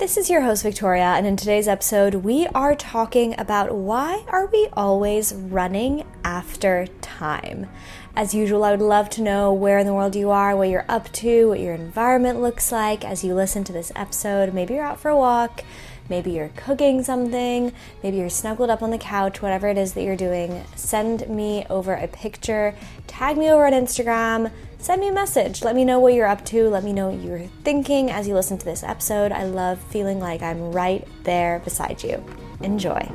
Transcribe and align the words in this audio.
This 0.00 0.16
is 0.16 0.30
your 0.30 0.40
host 0.40 0.62
Victoria 0.62 1.12
and 1.14 1.26
in 1.26 1.36
today's 1.36 1.68
episode 1.68 2.14
we 2.14 2.46
are 2.54 2.74
talking 2.74 3.38
about 3.38 3.74
why 3.74 4.24
are 4.28 4.46
we 4.46 4.66
always 4.72 5.34
running 5.34 6.06
after 6.24 6.86
time. 7.02 7.68
As 8.16 8.32
usual, 8.32 8.64
I 8.64 8.70
would 8.70 8.80
love 8.80 9.10
to 9.10 9.22
know 9.22 9.52
where 9.52 9.78
in 9.78 9.86
the 9.86 9.92
world 9.92 10.16
you 10.16 10.30
are, 10.30 10.56
what 10.56 10.70
you're 10.70 10.86
up 10.88 11.12
to, 11.12 11.50
what 11.50 11.60
your 11.60 11.74
environment 11.74 12.40
looks 12.40 12.72
like 12.72 13.04
as 13.04 13.22
you 13.22 13.34
listen 13.34 13.62
to 13.64 13.74
this 13.74 13.92
episode. 13.94 14.54
Maybe 14.54 14.72
you're 14.72 14.84
out 14.84 14.98
for 14.98 15.10
a 15.10 15.16
walk, 15.18 15.64
maybe 16.10 16.32
you're 16.32 16.50
cooking 16.56 17.02
something, 17.02 17.72
maybe 18.02 18.18
you're 18.18 18.28
snuggled 18.28 18.68
up 18.68 18.82
on 18.82 18.90
the 18.90 18.98
couch, 18.98 19.40
whatever 19.40 19.68
it 19.68 19.78
is 19.78 19.94
that 19.94 20.02
you're 20.02 20.16
doing. 20.16 20.62
Send 20.76 21.26
me 21.30 21.64
over 21.70 21.94
a 21.94 22.08
picture, 22.08 22.74
tag 23.06 23.38
me 23.38 23.48
over 23.50 23.64
on 23.64 23.72
Instagram 23.72 24.50
send 24.80 25.02
me 25.02 25.08
a 25.08 25.12
message. 25.12 25.62
Let 25.62 25.76
me 25.76 25.84
know 25.84 25.98
what 25.98 26.14
you're 26.14 26.26
up 26.26 26.44
to. 26.46 26.68
Let 26.68 26.84
me 26.84 26.94
know 26.94 27.10
what 27.10 27.22
you're 27.22 27.46
thinking 27.64 28.10
as 28.10 28.26
you 28.26 28.34
listen 28.34 28.56
to 28.56 28.64
this 28.64 28.82
episode. 28.82 29.30
I 29.30 29.44
love 29.44 29.78
feeling 29.78 30.18
like 30.18 30.42
I'm 30.42 30.72
right 30.72 31.06
there 31.24 31.60
beside 31.60 32.02
you. 32.02 32.24
Enjoy. 32.62 33.06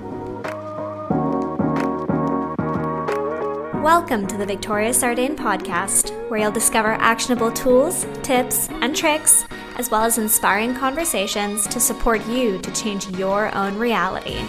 Welcome 3.81 4.27
to 4.27 4.37
the 4.37 4.45
Victoria 4.45 4.91
Sardain 4.91 5.35
podcast, 5.35 6.11
where 6.29 6.39
you'll 6.39 6.51
discover 6.51 6.93
actionable 6.93 7.51
tools, 7.51 8.05
tips, 8.21 8.69
and 8.69 8.95
tricks, 8.95 9.45
as 9.77 9.89
well 9.89 10.03
as 10.03 10.17
inspiring 10.17 10.73
conversations 10.73 11.67
to 11.67 11.79
support 11.79 12.25
you 12.27 12.57
to 12.59 12.71
change 12.71 13.09
your 13.11 13.53
own 13.55 13.77
reality. 13.77 14.41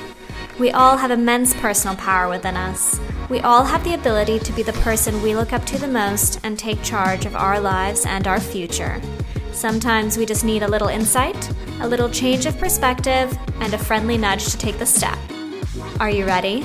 We 0.59 0.71
all 0.71 0.97
have 0.97 1.11
immense 1.11 1.53
personal 1.55 1.97
power 1.97 2.29
within 2.29 2.57
us. 2.57 2.99
We 3.29 3.41
all 3.41 3.65
have 3.65 3.85
the 3.85 3.95
ability 3.95 4.39
to 4.39 4.53
be 4.53 4.63
the 4.63 4.73
person 4.75 5.21
we 5.21 5.35
look 5.35 5.53
up 5.53 5.67
to 5.67 5.79
the 5.79 5.89
most 5.89 6.41
and 6.45 6.59
take 6.59 6.83
charge 6.83 7.27
of 7.27 7.37
our 7.37 7.61
lives 7.61 8.07
and 8.07 8.27
our 8.27 8.41
future. 8.41 9.01
Sometimes 9.53 10.17
we 10.17 10.27
just 10.27 10.45
need 10.45 10.63
a 10.63 10.69
little 10.69 10.89
insight, 10.89 11.51
a 11.81 11.89
little 11.89 12.09
change 12.09 12.47
of 12.47 12.59
perspective, 12.59 13.37
and 13.61 13.75
a 13.75 13.79
friendly 13.79 14.17
nudge 14.17 14.47
to 14.47 14.59
take 14.59 14.79
the 14.79 14.87
step. 14.87 15.19
Are 16.01 16.11
you 16.11 16.25
ready? 16.25 16.65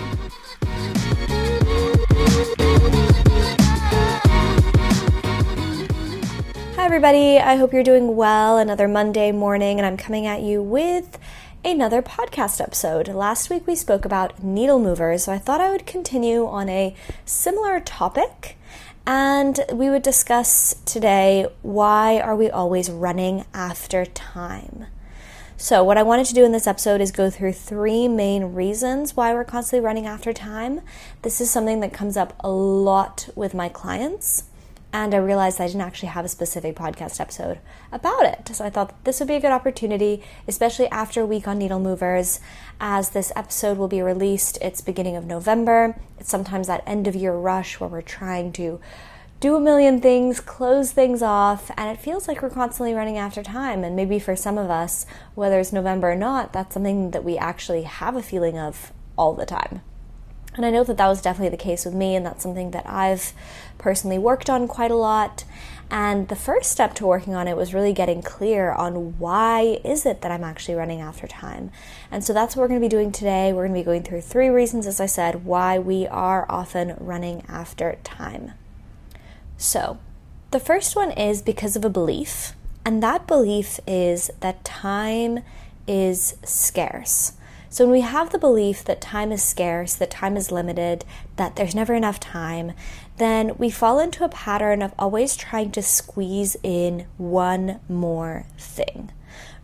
Everybody. 6.92 7.40
I 7.40 7.56
hope 7.56 7.72
you're 7.72 7.84
doing 7.84 8.18
well. 8.18 8.58
Another 8.58 8.86
Monday 8.86 9.32
morning, 9.32 9.80
and 9.80 9.86
I'm 9.86 9.96
coming 9.96 10.28
at 10.28 10.42
you 10.42 10.62
with 10.62 11.18
another 11.64 12.02
podcast 12.02 12.60
episode. 12.60 13.08
Last 13.08 13.50
week 13.50 13.66
we 13.66 13.76
spoke 13.76 14.04
about 14.04 14.44
needle 14.44 14.78
movers, 14.78 15.24
so 15.24 15.32
I 15.32 15.38
thought 15.38 15.62
I 15.62 15.72
would 15.72 15.86
continue 15.86 16.46
on 16.46 16.68
a 16.68 16.94
similar 17.24 17.80
topic 17.80 18.58
and 19.08 19.62
we 19.72 19.90
would 19.90 20.02
discuss 20.02 20.76
today 20.84 21.48
why 21.62 22.20
are 22.20 22.36
we 22.36 22.50
always 22.50 22.92
running 22.92 23.46
after 23.54 24.04
time? 24.04 24.88
So, 25.56 25.86
what 25.86 25.98
I 25.98 26.04
wanted 26.04 26.26
to 26.26 26.34
do 26.34 26.44
in 26.44 26.52
this 26.52 26.68
episode 26.68 27.00
is 27.00 27.14
go 27.14 27.30
through 27.30 27.54
three 27.54 28.10
main 28.10 28.54
reasons 28.54 29.16
why 29.16 29.34
we're 29.34 29.46
constantly 29.46 29.86
running 29.86 30.08
after 30.08 30.34
time. 30.34 30.82
This 31.22 31.40
is 31.40 31.50
something 31.50 31.80
that 31.80 31.94
comes 31.94 32.18
up 32.18 32.36
a 32.42 32.52
lot 32.52 33.30
with 33.34 33.54
my 33.54 33.70
clients 33.70 34.44
and 34.94 35.14
I 35.14 35.18
realized 35.18 35.62
I 35.62 35.68
didn't 35.68 35.82
actually 35.82 36.10
have 36.10 36.26
a 36.26 36.30
specific 36.30 36.76
podcast 36.76 37.20
episode 37.20 37.60
about 37.92 38.26
it. 38.26 38.50
So 38.54 38.66
I 38.66 38.70
thought 38.70 39.04
this 39.04 39.20
would 39.20 39.28
be 39.28 39.36
a 39.36 39.40
good 39.40 39.52
opportunity, 39.52 40.22
especially 40.48 40.88
after 40.90 41.22
a 41.22 41.26
week 41.26 41.48
on 41.48 41.58
needle 41.58 41.80
movers, 41.80 42.40
as 42.80 43.12
this 43.12 43.32
episode 43.36 43.78
will 43.78 43.88
be 43.88 44.02
released. 44.02 44.58
It's 44.62 44.82
beginning 44.82 45.16
of 45.16 45.26
November. 45.26 45.96
It's 46.20 46.30
sometimes 46.30 46.68
that 46.68 46.84
end 46.86 47.08
of 47.08 47.16
year 47.16 47.34
rush 47.34 47.80
where 47.80 47.90
we're 47.90 48.02
trying 48.02 48.52
to 48.54 48.80
do 49.40 49.56
a 49.56 49.60
million 49.60 50.00
things, 50.02 50.40
close 50.40 50.92
things 50.92 51.24
off, 51.24 51.72
and 51.76 51.90
it 51.90 52.00
feels 52.00 52.28
like 52.28 52.42
we're 52.42 52.50
constantly 52.50 52.94
running 52.94 53.18
after 53.18 53.42
time. 53.42 53.84
And 53.84 53.96
maybe 53.96 54.20
for 54.20 54.36
some 54.36 54.58
of 54.58 54.70
us, 54.70 55.06
whether 55.34 55.60
it's 55.60 55.74
November 55.74 56.12
or 56.12 56.16
not, 56.16 56.54
that's 56.54 56.74
something 56.74 57.12
that 57.12 57.24
we 57.24 57.38
actually 57.38 57.84
have 57.84 58.16
a 58.16 58.22
feeling 58.22 58.60
of 58.60 58.92
all 59.18 59.34
the 59.34 59.46
time. 59.46 59.82
And 60.56 60.66
I 60.66 60.70
know 60.70 60.84
that 60.84 60.98
that 60.98 61.08
was 61.08 61.22
definitely 61.22 61.56
the 61.56 61.64
case 61.64 61.86
with 61.86 61.94
me, 61.94 62.16
and 62.16 62.26
that's 62.26 62.44
something 62.44 62.72
that 62.72 62.88
I've 62.88 63.34
personally 63.78 64.18
worked 64.18 64.50
on 64.50 64.68
quite 64.68 64.92
a 64.92 64.96
lot. 64.96 65.46
And 65.90 66.28
the 66.28 66.36
first 66.36 66.72
step 66.72 66.94
to 66.96 67.06
working 67.06 67.36
on 67.36 67.48
it 67.48 67.58
was 67.58 67.74
really 67.74 67.94
getting 67.94 68.22
clear 68.22 68.72
on 68.72 69.18
why 69.20 69.80
is 69.84 70.06
it 70.06 70.22
that 70.22 70.32
I'm 70.32 70.44
actually 70.44 70.76
running 70.76 71.02
after 71.02 71.28
time. 71.28 71.72
And 72.10 72.24
so 72.24 72.34
that's 72.34 72.56
what 72.56 72.62
we're 72.62 72.70
going 72.70 72.80
to 72.80 72.86
be 72.86 72.90
doing 72.90 73.12
today. 73.12 73.52
We're 73.52 73.68
going 73.68 73.76
to 73.76 73.82
be 73.82 73.86
going 73.86 74.04
through 74.04 74.22
three 74.22 74.48
reasons, 74.48 74.88
as 74.88 75.02
I 75.02 75.06
said, 75.06 75.46
why 75.46 75.80
we 75.80 76.08
are 76.08 76.46
often 76.50 76.96
running 76.98 77.44
after 77.48 77.98
time. 78.04 78.54
So, 79.58 80.00
the 80.52 80.60
first 80.60 80.96
one 80.96 81.12
is 81.12 81.42
because 81.42 81.76
of 81.76 81.86
a 81.86 81.90
belief, 81.90 82.54
and 82.86 83.02
that 83.04 83.28
belief 83.28 83.80
is 83.88 84.32
that 84.42 84.66
time 84.66 85.44
is 85.88 86.36
scarce. 86.44 87.34
So 87.72 87.86
when 87.86 87.94
we 87.94 88.02
have 88.02 88.32
the 88.32 88.38
belief 88.38 88.84
that 88.84 89.00
time 89.00 89.32
is 89.32 89.42
scarce, 89.42 89.94
that 89.94 90.12
time 90.12 90.36
is 90.36 90.52
limited, 90.52 91.06
that 91.38 91.56
there's 91.56 91.74
never 91.74 91.94
enough 91.94 92.20
time, 92.20 92.74
then 93.16 93.56
we 93.58 93.70
fall 93.70 93.98
into 93.98 94.26
a 94.26 94.30
pattern 94.30 94.82
of 94.82 94.94
always 95.00 95.38
trying 95.38 95.72
to 95.72 95.82
squeeze 95.82 96.58
in 96.64 97.08
one 97.18 97.80
more 97.88 98.46
thing, 98.58 99.14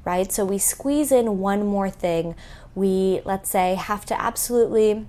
right? 0.06 0.32
So 0.32 0.46
we 0.46 0.58
squeeze 0.58 1.12
in 1.12 1.40
one 1.40 1.66
more 1.66 1.90
thing. 1.90 2.34
We, 2.76 3.20
let's 3.26 3.50
say, 3.50 3.76
have 3.76 4.06
to 4.06 4.20
absolutely 4.20 5.06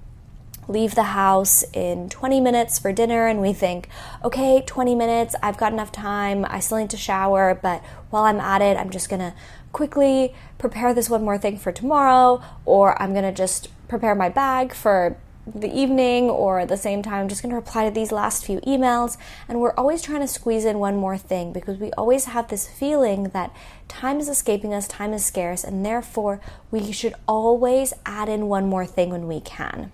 leave 0.69 0.95
the 0.95 1.03
house 1.03 1.65
in 1.73 2.09
20 2.09 2.41
minutes 2.41 2.79
for 2.79 2.93
dinner 2.93 3.27
and 3.27 3.41
we 3.41 3.53
think, 3.53 3.89
okay, 4.23 4.63
20 4.67 4.95
minutes, 4.95 5.35
I've 5.43 5.57
got 5.57 5.73
enough 5.73 5.91
time, 5.91 6.45
I 6.49 6.61
still 6.61 6.79
need 6.79 6.91
to 6.91 6.97
shower, 6.97 7.59
but 7.61 7.83
while 8.11 8.25
I'm 8.25 8.41
at 8.41 8.63
it, 8.63 8.77
I'm 8.77 8.91
just 8.91 9.09
gonna 9.09 9.35
quickly 9.73 10.35
prepare 10.59 10.95
this 10.95 11.11
one 11.11 11.25
more 11.25 11.39
thing 11.39 11.59
for 11.59 11.73
tomorrow, 11.73 12.43
or 12.65 13.01
I'm 13.03 13.15
gonna 13.15 13.33
just 13.33 13.69
prepare 13.89 14.15
my 14.15 14.29
bag 14.29 14.73
for 14.73 15.17
the 15.55 15.75
evening 15.75 16.25
or 16.25 16.61
at 16.61 16.69
the 16.69 16.77
same 16.77 17.03
time, 17.03 17.23
I'm 17.23 17.29
just 17.29 17.43
going 17.43 17.51
to 17.51 17.57
reply 17.57 17.85
to 17.85 17.91
these 17.91 18.13
last 18.13 18.45
few 18.45 18.61
emails. 18.61 19.17
And 19.49 19.61
we're 19.61 19.75
always 19.75 20.03
trying 20.03 20.21
to 20.21 20.29
squeeze 20.29 20.65
in 20.65 20.79
one 20.79 20.97
more 20.97 21.17
thing 21.17 21.53
because 21.53 21.79
we 21.79 21.91
always 21.93 22.27
have 22.27 22.49
this 22.49 22.69
feeling 22.69 23.25
that 23.31 23.55
time 23.87 24.21
is 24.21 24.29
escaping 24.29 24.75
us, 24.75 24.87
time 24.89 25.13
is 25.13 25.25
scarce, 25.25 25.65
and 25.65 25.85
therefore 25.85 26.41
we 26.71 26.93
should 26.93 27.15
always 27.27 27.95
add 28.05 28.29
in 28.29 28.49
one 28.49 28.67
more 28.67 28.87
thing 28.87 29.11
when 29.11 29.27
we 29.27 29.41
can. 29.41 29.93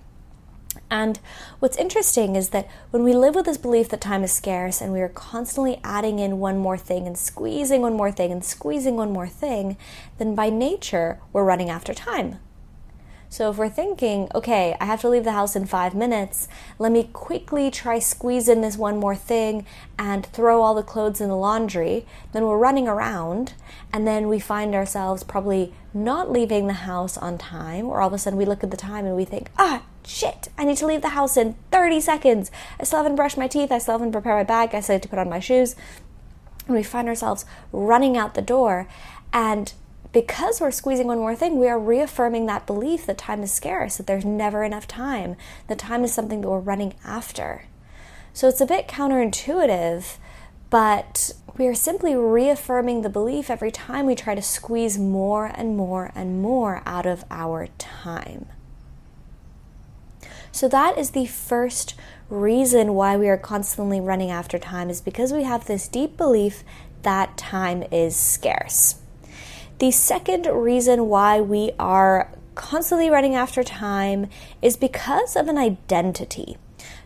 And 0.94 1.18
what's 1.58 1.76
interesting 1.76 2.36
is 2.36 2.50
that 2.50 2.68
when 2.92 3.02
we 3.02 3.14
live 3.14 3.34
with 3.34 3.46
this 3.46 3.58
belief 3.58 3.88
that 3.88 4.00
time 4.00 4.22
is 4.22 4.30
scarce 4.30 4.80
and 4.80 4.92
we 4.92 5.00
are 5.00 5.08
constantly 5.08 5.80
adding 5.82 6.20
in 6.20 6.38
one 6.38 6.56
more 6.56 6.78
thing 6.78 7.08
and 7.08 7.18
squeezing 7.18 7.82
one 7.82 7.94
more 7.94 8.12
thing 8.12 8.30
and 8.30 8.44
squeezing 8.44 8.94
one 8.94 9.10
more 9.12 9.26
thing, 9.26 9.76
then 10.18 10.36
by 10.36 10.50
nature 10.50 11.18
we're 11.32 11.42
running 11.42 11.68
after 11.68 11.92
time. 11.94 12.38
So 13.34 13.50
if 13.50 13.56
we're 13.56 13.68
thinking, 13.68 14.28
okay, 14.32 14.76
I 14.80 14.84
have 14.84 15.00
to 15.00 15.08
leave 15.08 15.24
the 15.24 15.32
house 15.32 15.56
in 15.56 15.66
five 15.66 15.92
minutes, 15.92 16.46
let 16.78 16.92
me 16.92 17.10
quickly 17.12 17.68
try 17.68 17.98
squeeze 17.98 18.48
in 18.48 18.60
this 18.60 18.76
one 18.76 18.96
more 19.00 19.16
thing 19.16 19.66
and 19.98 20.24
throw 20.26 20.62
all 20.62 20.72
the 20.72 20.84
clothes 20.84 21.20
in 21.20 21.30
the 21.30 21.36
laundry, 21.36 22.06
then 22.30 22.46
we're 22.46 22.56
running 22.56 22.86
around 22.86 23.54
and 23.92 24.06
then 24.06 24.28
we 24.28 24.38
find 24.38 24.72
ourselves 24.72 25.24
probably 25.24 25.74
not 25.92 26.30
leaving 26.30 26.68
the 26.68 26.74
house 26.74 27.18
on 27.18 27.36
time, 27.36 27.86
or 27.86 28.00
all 28.00 28.06
of 28.06 28.12
a 28.12 28.18
sudden 28.18 28.38
we 28.38 28.44
look 28.44 28.62
at 28.62 28.70
the 28.70 28.76
time 28.76 29.04
and 29.04 29.16
we 29.16 29.24
think, 29.24 29.50
ah, 29.58 29.82
shit, 30.06 30.46
I 30.56 30.64
need 30.64 30.76
to 30.76 30.86
leave 30.86 31.02
the 31.02 31.08
house 31.08 31.36
in 31.36 31.56
30 31.72 31.98
seconds. 31.98 32.52
I 32.78 32.84
still 32.84 33.00
haven't 33.00 33.16
brushed 33.16 33.36
my 33.36 33.48
teeth, 33.48 33.72
I 33.72 33.78
still 33.78 33.94
haven't 33.94 34.12
prepared 34.12 34.38
my 34.38 34.44
bag, 34.44 34.76
I 34.76 34.80
still 34.80 34.94
have 34.94 35.02
to 35.02 35.08
put 35.08 35.18
on 35.18 35.28
my 35.28 35.40
shoes. 35.40 35.74
And 36.68 36.76
we 36.76 36.84
find 36.84 37.08
ourselves 37.08 37.46
running 37.72 38.16
out 38.16 38.34
the 38.34 38.42
door 38.42 38.86
and 39.32 39.72
because 40.14 40.60
we're 40.60 40.70
squeezing 40.70 41.08
one 41.08 41.18
more 41.18 41.34
thing, 41.34 41.58
we 41.58 41.68
are 41.68 41.78
reaffirming 41.78 42.46
that 42.46 42.68
belief 42.68 43.04
that 43.04 43.18
time 43.18 43.42
is 43.42 43.52
scarce, 43.52 43.96
that 43.96 44.06
there's 44.06 44.24
never 44.24 44.62
enough 44.62 44.86
time, 44.86 45.36
that 45.66 45.78
time 45.78 46.04
is 46.04 46.14
something 46.14 46.40
that 46.40 46.48
we're 46.48 46.60
running 46.60 46.94
after. 47.04 47.64
So 48.32 48.48
it's 48.48 48.60
a 48.60 48.66
bit 48.66 48.86
counterintuitive, 48.86 50.16
but 50.70 51.32
we 51.56 51.66
are 51.66 51.74
simply 51.74 52.14
reaffirming 52.14 53.02
the 53.02 53.08
belief 53.08 53.50
every 53.50 53.72
time 53.72 54.06
we 54.06 54.14
try 54.14 54.36
to 54.36 54.42
squeeze 54.42 54.96
more 54.96 55.46
and 55.46 55.76
more 55.76 56.12
and 56.14 56.40
more 56.40 56.80
out 56.86 57.06
of 57.06 57.24
our 57.28 57.66
time. 57.78 58.46
So 60.52 60.68
that 60.68 60.96
is 60.96 61.10
the 61.10 61.26
first 61.26 61.96
reason 62.30 62.94
why 62.94 63.16
we 63.16 63.28
are 63.28 63.36
constantly 63.36 64.00
running 64.00 64.30
after 64.30 64.60
time 64.60 64.90
is 64.90 65.00
because 65.00 65.32
we 65.32 65.42
have 65.42 65.66
this 65.66 65.88
deep 65.88 66.16
belief 66.16 66.62
that 67.02 67.36
time 67.36 67.82
is 67.90 68.14
scarce. 68.14 69.00
The 69.84 69.90
second 69.90 70.46
reason 70.46 71.10
why 71.10 71.42
we 71.42 71.72
are 71.78 72.32
constantly 72.54 73.10
running 73.10 73.34
after 73.34 73.62
time 73.62 74.30
is 74.62 74.78
because 74.78 75.36
of 75.36 75.46
an 75.46 75.58
identity. 75.58 76.56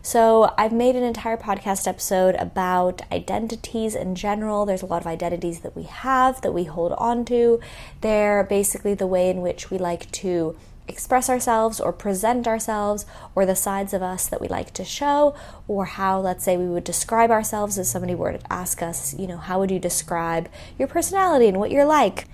So, 0.01 0.53
I've 0.57 0.71
made 0.71 0.95
an 0.95 1.03
entire 1.03 1.35
podcast 1.35 1.89
episode 1.89 2.35
about 2.35 3.01
identities 3.11 3.95
in 3.95 4.15
general. 4.15 4.65
There's 4.65 4.81
a 4.81 4.85
lot 4.85 5.01
of 5.01 5.07
identities 5.07 5.59
that 5.59 5.75
we 5.75 5.83
have 5.83 6.39
that 6.39 6.53
we 6.53 6.63
hold 6.63 6.93
on 6.93 7.25
to. 7.25 7.59
They're 7.99 8.45
basically 8.45 8.93
the 8.93 9.07
way 9.07 9.29
in 9.29 9.41
which 9.41 9.69
we 9.69 9.77
like 9.77 10.09
to 10.23 10.55
express 10.87 11.29
ourselves 11.29 11.81
or 11.81 11.91
present 11.91 12.47
ourselves 12.47 13.05
or 13.35 13.45
the 13.45 13.57
sides 13.57 13.93
of 13.93 14.01
us 14.01 14.27
that 14.27 14.39
we 14.39 14.47
like 14.47 14.71
to 14.75 14.85
show 14.85 15.35
or 15.67 15.83
how 15.83 16.19
let's 16.19 16.45
say 16.45 16.55
we 16.55 16.65
would 16.65 16.85
describe 16.85 17.29
ourselves 17.29 17.77
if 17.77 17.85
somebody 17.85 18.15
were 18.15 18.31
to 18.31 18.51
ask 18.51 18.81
us 18.81 19.13
you 19.13 19.27
know 19.27 19.37
how 19.37 19.59
would 19.59 19.69
you 19.69 19.77
describe 19.77 20.49
your 20.79 20.87
personality 20.87 21.47
and 21.47 21.59
what 21.59 21.69
you're 21.69 21.85
like 21.85 22.25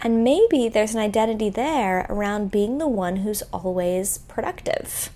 And 0.00 0.22
maybe 0.22 0.68
there's 0.68 0.94
an 0.94 1.00
identity 1.00 1.50
there 1.50 2.06
around 2.08 2.50
being 2.50 2.78
the 2.78 2.88
one 2.88 3.16
who's 3.16 3.42
always 3.52 4.18
productive. 4.18 5.10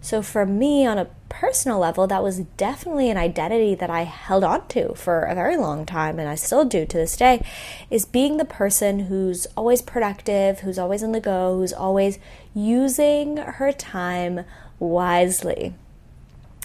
So 0.00 0.22
for 0.22 0.46
me, 0.46 0.86
on 0.86 0.98
a 0.98 1.08
personal 1.28 1.78
level, 1.78 2.06
that 2.06 2.22
was 2.22 2.38
definitely 2.56 3.10
an 3.10 3.18
identity 3.18 3.74
that 3.74 3.90
I 3.90 4.04
held 4.04 4.44
on 4.44 4.66
to 4.68 4.94
for 4.94 5.22
a 5.22 5.34
very 5.34 5.58
long 5.58 5.84
time, 5.84 6.18
and 6.18 6.28
I 6.28 6.36
still 6.36 6.64
do 6.64 6.86
to 6.86 6.96
this 6.96 7.16
day, 7.16 7.44
is 7.90 8.06
being 8.06 8.38
the 8.38 8.46
person 8.46 9.00
who's 9.00 9.46
always 9.56 9.82
productive, 9.82 10.60
who's 10.60 10.78
always 10.78 11.02
on 11.02 11.12
the 11.12 11.20
go, 11.20 11.56
who's 11.56 11.72
always 11.72 12.18
using 12.54 13.36
her 13.36 13.72
time 13.72 14.44
wisely. 14.78 15.74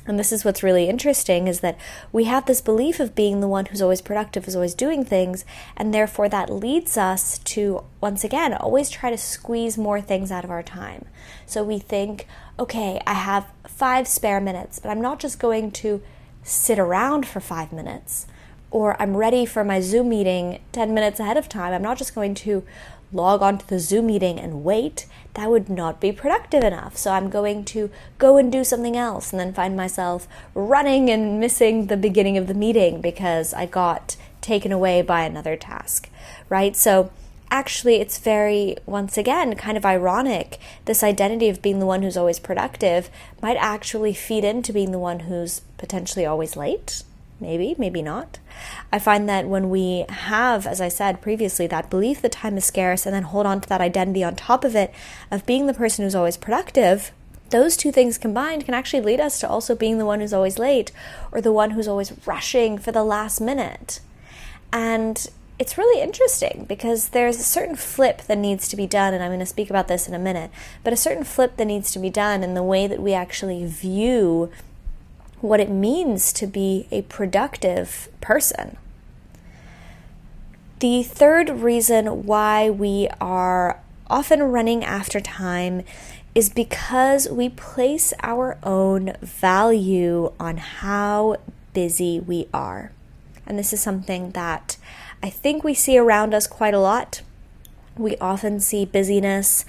And 0.07 0.19
this 0.19 0.31
is 0.31 0.45
what's 0.45 0.61
really 0.61 0.87
interesting 0.87 1.47
is 1.47 1.61
that 1.61 1.77
we 2.11 2.25
have 2.25 2.45
this 2.45 2.61
belief 2.61 2.99
of 2.99 3.15
being 3.15 3.39
the 3.39 3.47
one 3.47 3.65
who's 3.65 3.81
always 3.81 4.01
productive, 4.01 4.45
who's 4.45 4.55
always 4.55 4.75
doing 4.75 5.03
things, 5.03 5.45
and 5.75 5.93
therefore 5.93 6.29
that 6.29 6.49
leads 6.49 6.97
us 6.97 7.39
to, 7.39 7.83
once 8.01 8.23
again, 8.23 8.53
always 8.53 8.89
try 8.89 9.09
to 9.09 9.17
squeeze 9.17 9.77
more 9.77 10.01
things 10.01 10.31
out 10.31 10.43
of 10.43 10.51
our 10.51 10.63
time. 10.63 11.05
So 11.45 11.63
we 11.63 11.79
think, 11.79 12.27
okay, 12.59 13.01
I 13.07 13.13
have 13.13 13.47
five 13.67 14.07
spare 14.07 14.39
minutes, 14.39 14.79
but 14.79 14.89
I'm 14.89 15.01
not 15.01 15.19
just 15.19 15.39
going 15.39 15.71
to 15.71 16.01
sit 16.43 16.77
around 16.77 17.27
for 17.27 17.39
five 17.39 17.73
minutes, 17.73 18.27
or 18.69 19.01
I'm 19.01 19.17
ready 19.17 19.45
for 19.45 19.63
my 19.63 19.79
Zoom 19.81 20.09
meeting 20.09 20.59
10 20.71 20.93
minutes 20.93 21.19
ahead 21.19 21.37
of 21.37 21.49
time. 21.49 21.73
I'm 21.73 21.81
not 21.81 21.97
just 21.97 22.13
going 22.13 22.35
to 22.35 22.63
log 23.11 23.41
on 23.41 23.57
to 23.57 23.67
the 23.67 23.79
Zoom 23.79 24.07
meeting 24.07 24.39
and 24.39 24.63
wait, 24.63 25.05
that 25.35 25.49
would 25.49 25.69
not 25.69 25.99
be 26.01 26.11
productive 26.11 26.63
enough. 26.63 26.97
So 26.97 27.11
I'm 27.11 27.29
going 27.29 27.65
to 27.65 27.89
go 28.17 28.37
and 28.37 28.51
do 28.51 28.63
something 28.63 28.95
else 28.95 29.31
and 29.31 29.39
then 29.39 29.53
find 29.53 29.75
myself 29.75 30.27
running 30.53 31.09
and 31.09 31.39
missing 31.39 31.87
the 31.87 31.97
beginning 31.97 32.37
of 32.37 32.47
the 32.47 32.53
meeting 32.53 33.01
because 33.01 33.53
I 33.53 33.65
got 33.65 34.15
taken 34.41 34.71
away 34.71 35.01
by 35.01 35.23
another 35.23 35.55
task, 35.55 36.09
right? 36.49 36.75
So 36.75 37.11
actually, 37.51 37.95
it's 37.95 38.17
very, 38.17 38.77
once 38.85 39.17
again, 39.17 39.55
kind 39.55 39.77
of 39.77 39.85
ironic. 39.85 40.59
This 40.85 41.03
identity 41.03 41.49
of 41.49 41.61
being 41.61 41.79
the 41.79 41.85
one 41.85 42.01
who's 42.01 42.17
always 42.17 42.39
productive 42.39 43.09
might 43.41 43.57
actually 43.57 44.13
feed 44.13 44.43
into 44.43 44.73
being 44.73 44.91
the 44.91 44.99
one 44.99 45.21
who's 45.21 45.61
potentially 45.77 46.25
always 46.25 46.55
late 46.55 47.03
Maybe, 47.39 47.75
maybe 47.77 48.01
not. 48.01 48.39
I 48.93 48.99
find 48.99 49.27
that 49.27 49.47
when 49.47 49.69
we 49.69 50.05
have, 50.07 50.65
as 50.65 50.79
I 50.79 50.87
said 50.87 51.21
previously, 51.21 51.67
that 51.67 51.89
belief 51.89 52.21
that 52.21 52.31
time 52.31 52.57
is 52.57 52.65
scarce 52.65 53.05
and 53.05 53.13
then 53.13 53.23
hold 53.23 53.45
on 53.45 53.59
to 53.61 53.69
that 53.69 53.81
identity 53.81 54.23
on 54.23 54.35
top 54.35 54.63
of 54.63 54.75
it 54.75 54.93
of 55.29 55.45
being 55.45 55.67
the 55.67 55.73
person 55.73 56.05
who's 56.05 56.15
always 56.15 56.37
productive, 56.37 57.11
those 57.49 57.75
two 57.75 57.91
things 57.91 58.17
combined 58.17 58.65
can 58.65 58.73
actually 58.73 59.01
lead 59.01 59.19
us 59.19 59.39
to 59.39 59.49
also 59.49 59.75
being 59.75 59.97
the 59.97 60.05
one 60.05 60.21
who's 60.21 60.33
always 60.33 60.57
late 60.57 60.91
or 61.31 61.41
the 61.41 61.51
one 61.51 61.71
who's 61.71 61.87
always 61.87 62.13
rushing 62.25 62.77
for 62.77 62.91
the 62.91 63.03
last 63.03 63.41
minute. 63.41 63.99
And 64.71 65.27
it's 65.59 65.77
really 65.77 66.01
interesting 66.01 66.65
because 66.67 67.09
there's 67.09 67.39
a 67.39 67.43
certain 67.43 67.75
flip 67.75 68.23
that 68.23 68.37
needs 68.37 68.67
to 68.69 68.75
be 68.75 68.87
done, 68.87 69.13
and 69.13 69.23
I'm 69.23 69.29
going 69.29 69.39
to 69.39 69.45
speak 69.45 69.69
about 69.69 69.87
this 69.87 70.07
in 70.07 70.13
a 70.13 70.19
minute, 70.19 70.51
but 70.83 70.91
a 70.91 70.97
certain 70.97 71.23
flip 71.23 71.57
that 71.57 71.65
needs 71.65 71.91
to 71.91 71.99
be 71.99 72.09
done 72.09 72.43
in 72.43 72.55
the 72.55 72.63
way 72.63 72.87
that 72.87 73.01
we 73.01 73.13
actually 73.13 73.65
view 73.65 74.51
what 75.45 75.59
it 75.59 75.69
means 75.69 76.33
to 76.33 76.47
be 76.47 76.87
a 76.91 77.01
productive 77.03 78.09
person. 78.21 78.77
The 80.79 81.03
third 81.03 81.49
reason 81.49 82.25
why 82.25 82.69
we 82.69 83.07
are 83.21 83.79
often 84.07 84.43
running 84.43 84.83
after 84.83 85.19
time 85.19 85.83
is 86.33 86.49
because 86.49 87.29
we 87.29 87.47
place 87.47 88.13
our 88.21 88.57
own 88.61 89.13
value 89.21 90.33
on 90.39 90.57
how 90.57 91.37
busy 91.73 92.19
we 92.19 92.47
are. 92.53 92.91
And 93.47 93.57
this 93.57 93.71
is 93.71 93.81
something 93.81 94.31
that 94.31 94.77
I 95.23 95.29
think 95.29 95.63
we 95.63 95.73
see 95.73 95.97
around 95.97 96.33
us 96.33 96.45
quite 96.45 96.73
a 96.73 96.79
lot. 96.79 97.21
We 97.97 98.17
often 98.17 98.59
see 98.59 98.83
busyness 98.85 99.63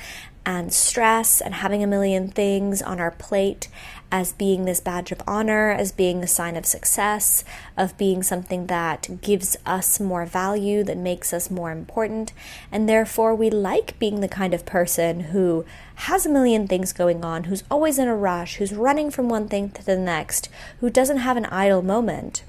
and 0.46 0.72
stress 0.72 1.40
and 1.40 1.54
having 1.54 1.82
a 1.82 1.86
million 1.88 2.28
things 2.28 2.80
on 2.80 3.00
our 3.00 3.10
plate 3.10 3.68
as 4.12 4.32
being 4.32 4.64
this 4.64 4.78
badge 4.78 5.10
of 5.10 5.20
honor, 5.26 5.72
as 5.72 5.90
being 5.90 6.20
the 6.20 6.26
sign 6.28 6.54
of 6.56 6.64
success, 6.64 7.42
of 7.76 7.98
being 7.98 8.22
something 8.22 8.66
that 8.68 9.20
gives 9.20 9.56
us 9.66 9.98
more 9.98 10.24
value, 10.24 10.84
that 10.84 10.96
makes 10.96 11.32
us 11.32 11.50
more 11.50 11.72
important. 11.72 12.32
And 12.70 12.88
therefore, 12.88 13.34
we 13.34 13.50
like 13.50 13.98
being 13.98 14.20
the 14.20 14.28
kind 14.28 14.54
of 14.54 14.64
person 14.64 15.20
who 15.20 15.64
has 15.96 16.24
a 16.24 16.30
million 16.30 16.68
things 16.68 16.92
going 16.92 17.24
on, 17.24 17.44
who's 17.44 17.64
always 17.68 17.98
in 17.98 18.06
a 18.06 18.16
rush, 18.16 18.56
who's 18.56 18.72
running 18.72 19.10
from 19.10 19.28
one 19.28 19.48
thing 19.48 19.70
to 19.70 19.84
the 19.84 19.98
next, 19.98 20.48
who 20.78 20.88
doesn't 20.88 21.18
have 21.18 21.36
an 21.36 21.46
idle 21.46 21.82
moment. 21.82 22.44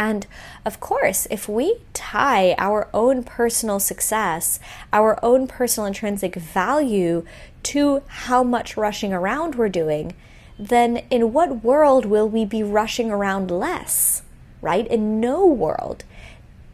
And 0.00 0.26
of 0.64 0.80
course, 0.80 1.26
if 1.30 1.46
we 1.46 1.82
tie 1.92 2.54
our 2.56 2.88
own 2.94 3.22
personal 3.22 3.78
success, 3.78 4.58
our 4.94 5.22
own 5.22 5.46
personal 5.46 5.86
intrinsic 5.86 6.36
value 6.36 7.26
to 7.64 8.02
how 8.06 8.42
much 8.42 8.78
rushing 8.78 9.12
around 9.12 9.56
we're 9.56 9.68
doing, 9.68 10.14
then 10.58 11.02
in 11.10 11.34
what 11.34 11.62
world 11.62 12.06
will 12.06 12.26
we 12.26 12.46
be 12.46 12.62
rushing 12.62 13.10
around 13.10 13.50
less? 13.50 14.22
Right? 14.62 14.86
In 14.86 15.20
no 15.20 15.44
world 15.44 16.04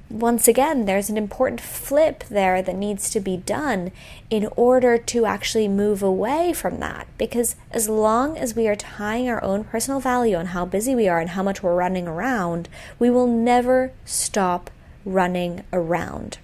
once 0.08 0.46
again, 0.46 0.84
there's 0.84 1.10
an 1.10 1.16
important 1.16 1.60
flip 1.60 2.24
there 2.30 2.62
that 2.62 2.76
needs 2.76 3.10
to 3.10 3.18
be 3.18 3.36
done 3.36 3.90
in 4.30 4.48
order 4.56 4.96
to 4.96 5.26
actually 5.26 5.66
move 5.66 6.02
away 6.02 6.52
from 6.52 6.78
that. 6.78 7.08
Because 7.18 7.56
as 7.72 7.88
long 7.88 8.38
as 8.38 8.54
we 8.54 8.68
are 8.68 8.76
tying 8.76 9.28
our 9.28 9.42
own 9.42 9.64
personal 9.64 9.98
value 9.98 10.36
on 10.36 10.46
how 10.46 10.64
busy 10.64 10.94
we 10.94 11.08
are 11.08 11.18
and 11.18 11.30
how 11.30 11.42
much 11.42 11.62
we're 11.62 11.74
running 11.74 12.06
around, 12.06 12.68
we 12.98 13.10
will 13.10 13.26
never 13.26 13.92
stop 14.04 14.70
running 15.04 15.64
around. 15.72 16.38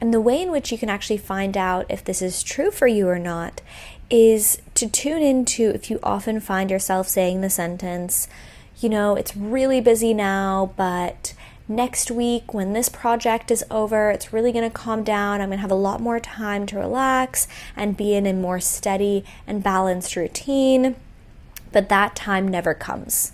And 0.00 0.12
the 0.12 0.20
way 0.20 0.42
in 0.42 0.50
which 0.50 0.72
you 0.72 0.78
can 0.78 0.90
actually 0.90 1.18
find 1.18 1.56
out 1.56 1.86
if 1.88 2.04
this 2.04 2.20
is 2.20 2.42
true 2.42 2.70
for 2.70 2.86
you 2.86 3.08
or 3.08 3.18
not 3.18 3.62
is 4.10 4.60
to 4.74 4.88
tune 4.88 5.22
into 5.22 5.70
if 5.70 5.88
you 5.90 5.98
often 6.02 6.40
find 6.40 6.70
yourself 6.70 7.08
saying 7.08 7.40
the 7.40 7.50
sentence, 7.50 8.28
you 8.80 8.88
know, 8.88 9.14
it's 9.14 9.36
really 9.36 9.80
busy 9.80 10.12
now, 10.12 10.72
but 10.76 11.32
next 11.68 12.10
week 12.10 12.52
when 12.52 12.72
this 12.72 12.88
project 12.88 13.50
is 13.50 13.64
over, 13.70 14.10
it's 14.10 14.32
really 14.32 14.52
going 14.52 14.68
to 14.68 14.76
calm 14.76 15.02
down. 15.02 15.40
I'm 15.40 15.48
going 15.48 15.58
to 15.58 15.62
have 15.62 15.70
a 15.70 15.74
lot 15.74 16.00
more 16.00 16.20
time 16.20 16.66
to 16.66 16.78
relax 16.78 17.48
and 17.76 17.96
be 17.96 18.14
in 18.14 18.26
a 18.26 18.32
more 18.32 18.60
steady 18.60 19.24
and 19.46 19.62
balanced 19.62 20.16
routine. 20.16 20.96
But 21.72 21.88
that 21.88 22.14
time 22.14 22.46
never 22.46 22.74
comes. 22.74 23.32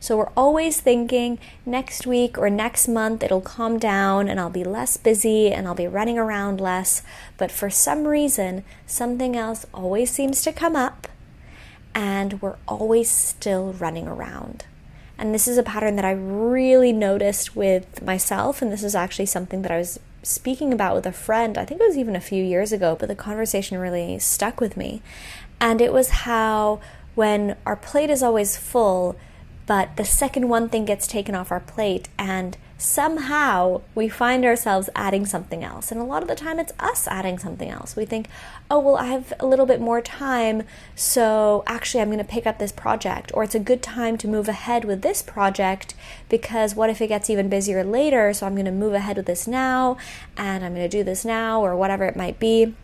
So 0.00 0.16
we're 0.16 0.30
always 0.36 0.80
thinking 0.80 1.38
next 1.66 2.06
week 2.06 2.38
or 2.38 2.48
next 2.48 2.86
month 2.86 3.22
it'll 3.22 3.40
calm 3.40 3.78
down 3.78 4.28
and 4.28 4.38
I'll 4.38 4.48
be 4.48 4.62
less 4.62 4.96
busy 4.96 5.50
and 5.50 5.66
I'll 5.66 5.74
be 5.74 5.88
running 5.88 6.18
around 6.18 6.60
less. 6.60 7.02
But 7.36 7.50
for 7.50 7.68
some 7.68 8.06
reason, 8.06 8.64
something 8.86 9.36
else 9.36 9.66
always 9.74 10.10
seems 10.10 10.42
to 10.42 10.52
come 10.52 10.76
up 10.76 11.08
and 11.94 12.40
we're 12.40 12.58
always 12.68 13.10
still 13.10 13.72
running 13.72 14.06
around. 14.06 14.66
And 15.18 15.34
this 15.34 15.48
is 15.48 15.58
a 15.58 15.62
pattern 15.62 15.96
that 15.96 16.04
I 16.04 16.12
really 16.12 16.92
noticed 16.92 17.56
with 17.56 18.02
myself. 18.02 18.62
And 18.62 18.72
this 18.72 18.84
is 18.84 18.94
actually 18.94 19.26
something 19.26 19.62
that 19.62 19.72
I 19.72 19.78
was 19.78 19.98
speaking 20.22 20.72
about 20.72 20.94
with 20.94 21.06
a 21.06 21.12
friend. 21.12 21.58
I 21.58 21.64
think 21.64 21.80
it 21.80 21.86
was 21.88 21.98
even 21.98 22.14
a 22.14 22.20
few 22.20 22.42
years 22.44 22.72
ago, 22.72 22.96
but 22.98 23.08
the 23.08 23.16
conversation 23.16 23.78
really 23.78 24.18
stuck 24.18 24.60
with 24.60 24.76
me. 24.76 25.02
And 25.60 25.80
it 25.80 25.92
was 25.92 26.10
how 26.10 26.80
when 27.14 27.56
our 27.66 27.76
plate 27.76 28.10
is 28.10 28.22
always 28.22 28.56
full, 28.56 29.16
but 29.68 29.94
the 29.96 30.04
second 30.04 30.48
one 30.48 30.70
thing 30.70 30.86
gets 30.86 31.06
taken 31.06 31.34
off 31.34 31.52
our 31.52 31.60
plate 31.60 32.08
and 32.18 32.56
somehow 32.78 33.82
we 33.94 34.08
find 34.08 34.42
ourselves 34.46 34.88
adding 34.96 35.26
something 35.26 35.62
else. 35.62 35.92
And 35.92 36.00
a 36.00 36.04
lot 36.04 36.22
of 36.22 36.28
the 36.28 36.34
time 36.34 36.58
it's 36.58 36.72
us 36.80 37.06
adding 37.06 37.38
something 37.38 37.68
else. 37.68 37.94
We 37.94 38.06
think, 38.06 38.28
oh, 38.70 38.78
well, 38.78 38.96
I 38.96 39.06
have 39.08 39.34
a 39.38 39.44
little 39.44 39.66
bit 39.66 39.78
more 39.78 40.00
time, 40.00 40.62
so 40.94 41.64
actually 41.66 42.00
I'm 42.00 42.08
going 42.08 42.16
to 42.16 42.24
pick 42.24 42.46
up 42.46 42.58
this 42.58 42.72
project. 42.72 43.30
Or 43.34 43.44
it's 43.44 43.54
a 43.54 43.60
good 43.60 43.82
time 43.82 44.16
to 44.18 44.26
move 44.26 44.48
ahead 44.48 44.86
with 44.86 45.02
this 45.02 45.20
project 45.20 45.92
because 46.30 46.74
what 46.74 46.88
if 46.88 47.02
it 47.02 47.08
gets 47.08 47.28
even 47.28 47.50
busier 47.50 47.84
later? 47.84 48.32
So 48.32 48.46
I'm 48.46 48.54
going 48.54 48.64
to 48.64 48.72
move 48.72 48.94
ahead 48.94 49.18
with 49.18 49.26
this 49.26 49.46
now 49.46 49.98
and 50.38 50.64
I'm 50.64 50.74
going 50.74 50.88
to 50.88 50.96
do 50.96 51.04
this 51.04 51.26
now 51.26 51.60
or 51.60 51.76
whatever 51.76 52.06
it 52.06 52.16
might 52.16 52.38
be 52.38 52.74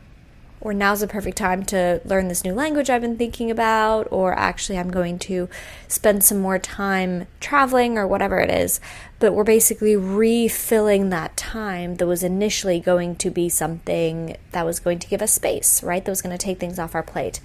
or 0.64 0.72
now's 0.72 1.00
the 1.00 1.06
perfect 1.06 1.36
time 1.36 1.62
to 1.62 2.00
learn 2.06 2.28
this 2.28 2.42
new 2.42 2.54
language 2.54 2.88
I've 2.88 3.02
been 3.02 3.18
thinking 3.18 3.50
about, 3.50 4.08
or 4.10 4.32
actually 4.32 4.78
I'm 4.78 4.90
going 4.90 5.18
to 5.20 5.48
spend 5.86 6.24
some 6.24 6.40
more 6.40 6.58
time 6.58 7.26
traveling 7.38 7.98
or 7.98 8.08
whatever 8.08 8.38
it 8.40 8.50
is. 8.50 8.80
But 9.18 9.34
we're 9.34 9.44
basically 9.44 9.94
refilling 9.94 11.10
that 11.10 11.36
time 11.36 11.96
that 11.96 12.06
was 12.06 12.22
initially 12.22 12.80
going 12.80 13.16
to 13.16 13.30
be 13.30 13.50
something 13.50 14.38
that 14.52 14.64
was 14.64 14.80
going 14.80 14.98
to 15.00 15.06
give 15.06 15.20
us 15.20 15.32
space, 15.32 15.82
right? 15.82 16.02
That 16.02 16.10
was 16.10 16.22
going 16.22 16.36
to 16.36 16.44
take 16.44 16.58
things 16.58 16.78
off 16.78 16.94
our 16.94 17.02
plate. 17.02 17.40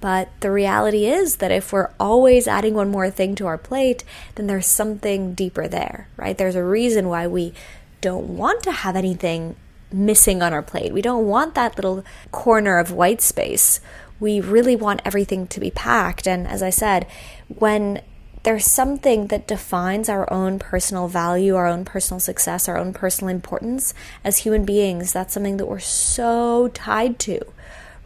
But 0.00 0.28
the 0.40 0.50
reality 0.50 1.06
is 1.06 1.36
that 1.36 1.50
if 1.50 1.72
we're 1.72 1.90
always 1.98 2.46
adding 2.46 2.74
one 2.74 2.90
more 2.90 3.10
thing 3.10 3.34
to 3.36 3.46
our 3.46 3.58
plate, 3.58 4.04
then 4.34 4.46
there's 4.46 4.66
something 4.66 5.34
deeper 5.34 5.66
there, 5.66 6.08
right? 6.16 6.36
There's 6.36 6.54
a 6.54 6.62
reason 6.62 7.08
why 7.08 7.26
we 7.26 7.54
don't 8.00 8.36
want 8.36 8.62
to 8.62 8.72
have 8.72 8.94
anything 8.94 9.56
missing 9.92 10.42
on 10.42 10.52
our 10.52 10.62
plate. 10.62 10.92
We 10.92 11.02
don't 11.02 11.26
want 11.26 11.54
that 11.54 11.76
little 11.76 12.04
corner 12.30 12.78
of 12.78 12.92
white 12.92 13.20
space. 13.20 13.80
We 14.20 14.40
really 14.40 14.76
want 14.76 15.02
everything 15.04 15.46
to 15.48 15.60
be 15.60 15.70
packed. 15.70 16.26
And 16.26 16.46
as 16.46 16.62
I 16.62 16.70
said, 16.70 17.06
when 17.48 18.02
there's 18.42 18.66
something 18.66 19.26
that 19.28 19.46
defines 19.46 20.08
our 20.08 20.30
own 20.32 20.58
personal 20.58 21.08
value, 21.08 21.54
our 21.54 21.66
own 21.66 21.84
personal 21.84 22.20
success, 22.20 22.68
our 22.68 22.78
own 22.78 22.92
personal 22.92 23.28
importance 23.28 23.94
as 24.24 24.38
human 24.38 24.64
beings, 24.64 25.12
that's 25.12 25.34
something 25.34 25.56
that 25.56 25.66
we're 25.66 25.78
so 25.78 26.68
tied 26.68 27.18
to, 27.20 27.40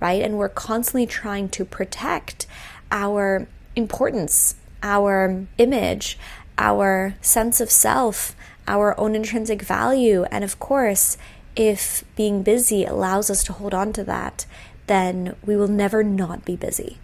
right? 0.00 0.22
And 0.22 0.38
we're 0.38 0.48
constantly 0.48 1.06
trying 1.06 1.48
to 1.50 1.64
protect 1.64 2.46
our 2.90 3.46
importance, 3.76 4.56
our 4.82 5.46
image, 5.58 6.18
our 6.58 7.14
sense 7.20 7.60
of 7.60 7.70
self, 7.70 8.34
our 8.66 8.98
own 8.98 9.14
intrinsic 9.14 9.62
value. 9.62 10.24
And 10.24 10.44
of 10.44 10.58
course, 10.58 11.16
if 11.56 12.04
being 12.16 12.42
busy 12.42 12.84
allows 12.84 13.30
us 13.30 13.44
to 13.44 13.52
hold 13.52 13.74
on 13.74 13.92
to 13.94 14.04
that, 14.04 14.46
then 14.86 15.36
we 15.44 15.56
will 15.56 15.68
never 15.68 16.02
not 16.02 16.44
be 16.44 16.56
busy. 16.56 16.98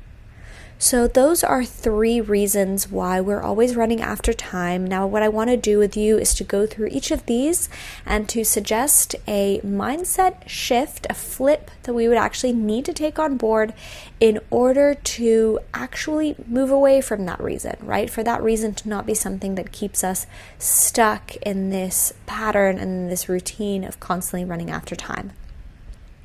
So, 0.81 1.09
those 1.09 1.43
are 1.43 1.65
three 1.65 2.21
reasons 2.21 2.89
why 2.89 3.21
we're 3.21 3.43
always 3.43 3.75
running 3.75 4.01
after 4.01 4.33
time. 4.33 4.87
Now, 4.87 5.09
what 5.09 5.25
I 5.25 5.29
want 5.29 5.51
to 5.51 5.57
do 5.57 5.77
with 5.77 5.97
you 5.97 6.17
is 6.19 6.33
to 6.35 6.45
go 6.45 6.69
through 6.69 6.87
each 6.93 7.11
of 7.11 7.27
these 7.27 7.69
and 8.07 8.29
to 8.29 8.45
suggest 8.45 9.17
a 9.27 9.61
mindset 9.63 10.49
shift, 10.49 11.05
a 11.11 11.15
flip 11.15 11.73
that 11.83 11.95
we 11.95 12.07
would 12.07 12.17
actually 12.17 12.53
need 12.53 12.85
to 12.85 12.93
take 12.93 13.19
on 13.19 13.37
board 13.37 13.75
in 14.21 14.39
order 14.51 14.95
to 14.95 15.59
actually 15.75 16.37
move 16.47 16.71
away 16.71 17.01
from 17.01 17.27
that 17.27 17.41
reason, 17.41 17.77
right? 17.81 18.09
For 18.09 18.23
that 18.23 18.41
reason 18.41 18.73
to 18.75 18.89
not 18.89 19.05
be 19.05 19.15
something 19.15 19.57
that 19.57 19.73
keeps 19.73 20.05
us 20.05 20.29
stuck 20.61 21.35
in 21.39 21.71
this 21.71 22.15
pattern 22.27 22.79
and 22.79 23.11
this 23.11 23.29
routine 23.29 23.83
of 23.83 23.99
constantly 23.99 24.45
running 24.45 24.71
after 24.71 24.95
time. 24.95 25.33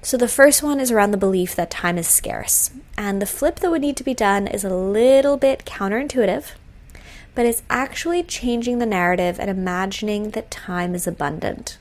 So, 0.06 0.18
the 0.18 0.28
first 0.28 0.62
one 0.62 0.82
is 0.82 0.92
around 0.92 1.12
the 1.12 1.18
belief 1.18 1.56
that 1.56 1.72
time 1.72 1.98
is 1.98 2.10
scarce. 2.10 2.72
And 2.98 3.22
the 3.22 3.26
flip 3.26 3.62
that 3.62 3.72
would 3.72 3.80
need 3.80 3.96
to 3.96 4.04
be 4.04 4.14
done 4.14 4.48
is 4.48 4.66
a 4.66 4.76
little 4.76 5.38
bit 5.38 5.64
counterintuitive, 5.64 6.52
but 7.34 7.46
it's 7.46 7.64
actually 7.70 8.22
changing 8.22 8.80
the 8.80 8.86
narrative 8.86 9.40
and 9.40 9.50
imagining 9.50 10.32
that 10.32 10.52
time 10.52 10.94
is 10.94 11.08
abundant. 11.08 11.78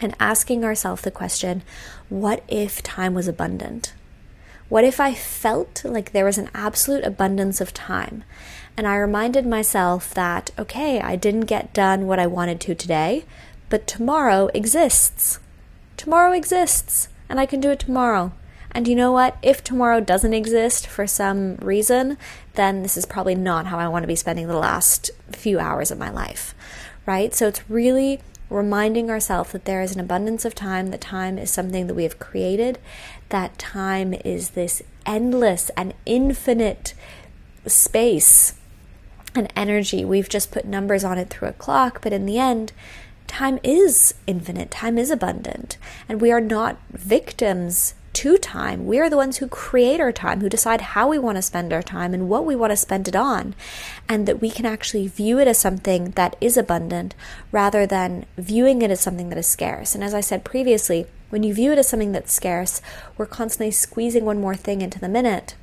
And 0.00 0.14
asking 0.20 0.64
ourselves 0.64 1.02
the 1.02 1.10
question 1.10 1.64
what 2.08 2.44
if 2.46 2.84
time 2.84 3.14
was 3.14 3.26
abundant? 3.26 3.94
What 4.68 4.84
if 4.84 5.00
I 5.00 5.12
felt 5.12 5.84
like 5.84 6.12
there 6.12 6.24
was 6.24 6.38
an 6.38 6.50
absolute 6.54 7.02
abundance 7.02 7.60
of 7.60 7.74
time? 7.74 8.22
And 8.76 8.86
I 8.86 8.94
reminded 8.94 9.44
myself 9.44 10.14
that, 10.14 10.52
okay, 10.56 11.00
I 11.00 11.16
didn't 11.16 11.46
get 11.46 11.74
done 11.74 12.06
what 12.06 12.20
I 12.20 12.28
wanted 12.28 12.60
to 12.60 12.76
today, 12.76 13.24
but 13.70 13.88
tomorrow 13.88 14.50
exists. 14.54 15.40
Tomorrow 15.96 16.32
exists 16.32 17.08
and 17.28 17.40
I 17.40 17.46
can 17.46 17.60
do 17.60 17.70
it 17.70 17.78
tomorrow. 17.78 18.32
And 18.72 18.88
you 18.88 18.96
know 18.96 19.12
what? 19.12 19.36
If 19.40 19.62
tomorrow 19.62 20.00
doesn't 20.00 20.34
exist 20.34 20.86
for 20.86 21.06
some 21.06 21.56
reason, 21.56 22.18
then 22.54 22.82
this 22.82 22.96
is 22.96 23.06
probably 23.06 23.36
not 23.36 23.66
how 23.66 23.78
I 23.78 23.88
want 23.88 24.02
to 24.02 24.08
be 24.08 24.16
spending 24.16 24.48
the 24.48 24.56
last 24.56 25.10
few 25.30 25.60
hours 25.60 25.92
of 25.92 25.98
my 25.98 26.10
life, 26.10 26.54
right? 27.06 27.32
So 27.32 27.46
it's 27.46 27.70
really 27.70 28.20
reminding 28.50 29.10
ourselves 29.10 29.52
that 29.52 29.64
there 29.64 29.80
is 29.80 29.94
an 29.94 30.00
abundance 30.00 30.44
of 30.44 30.54
time, 30.54 30.88
that 30.88 31.00
time 31.00 31.38
is 31.38 31.50
something 31.50 31.86
that 31.86 31.94
we 31.94 32.02
have 32.02 32.18
created, 32.18 32.78
that 33.28 33.58
time 33.58 34.12
is 34.24 34.50
this 34.50 34.82
endless 35.06 35.70
and 35.76 35.94
infinite 36.04 36.94
space 37.66 38.54
and 39.34 39.52
energy. 39.56 40.04
We've 40.04 40.28
just 40.28 40.52
put 40.52 40.64
numbers 40.64 41.04
on 41.04 41.18
it 41.18 41.30
through 41.30 41.48
a 41.48 41.52
clock, 41.52 42.00
but 42.02 42.12
in 42.12 42.26
the 42.26 42.38
end, 42.38 42.72
time 43.34 43.58
is 43.64 44.14
infinite, 44.28 44.70
time 44.70 44.96
is 44.96 45.10
abundant, 45.10 45.76
and 46.08 46.20
we 46.20 46.30
are 46.30 46.40
not 46.40 46.78
victims 46.92 47.94
to 48.12 48.38
time. 48.38 48.86
We 48.86 49.00
are 49.00 49.10
the 49.10 49.16
ones 49.16 49.38
who 49.38 49.48
create 49.48 49.98
our 49.98 50.12
time, 50.12 50.40
who 50.40 50.48
decide 50.48 50.80
how 50.80 51.08
we 51.08 51.18
want 51.18 51.34
to 51.34 51.42
spend 51.42 51.72
our 51.72 51.82
time 51.82 52.14
and 52.14 52.28
what 52.28 52.46
we 52.46 52.54
want 52.54 52.70
to 52.70 52.76
spend 52.76 53.08
it 53.08 53.16
on, 53.16 53.56
and 54.08 54.28
that 54.28 54.40
we 54.40 54.50
can 54.50 54.64
actually 54.64 55.08
view 55.08 55.40
it 55.40 55.48
as 55.48 55.58
something 55.58 56.12
that 56.12 56.36
is 56.40 56.56
abundant 56.56 57.16
rather 57.50 57.86
than 57.88 58.24
viewing 58.38 58.82
it 58.82 58.92
as 58.92 59.00
something 59.00 59.30
that 59.30 59.38
is 59.38 59.48
scarce. 59.48 59.96
And 59.96 60.04
as 60.04 60.14
I 60.14 60.20
said 60.20 60.44
previously, 60.44 61.06
when 61.30 61.42
you 61.42 61.52
view 61.52 61.72
it 61.72 61.78
as 61.78 61.88
something 61.88 62.12
that's 62.12 62.32
scarce, 62.32 62.80
we're 63.18 63.26
constantly 63.26 63.72
squeezing 63.72 64.24
one 64.24 64.40
more 64.40 64.54
thing 64.54 64.80
into 64.80 65.00
the 65.00 65.08
minute. 65.08 65.56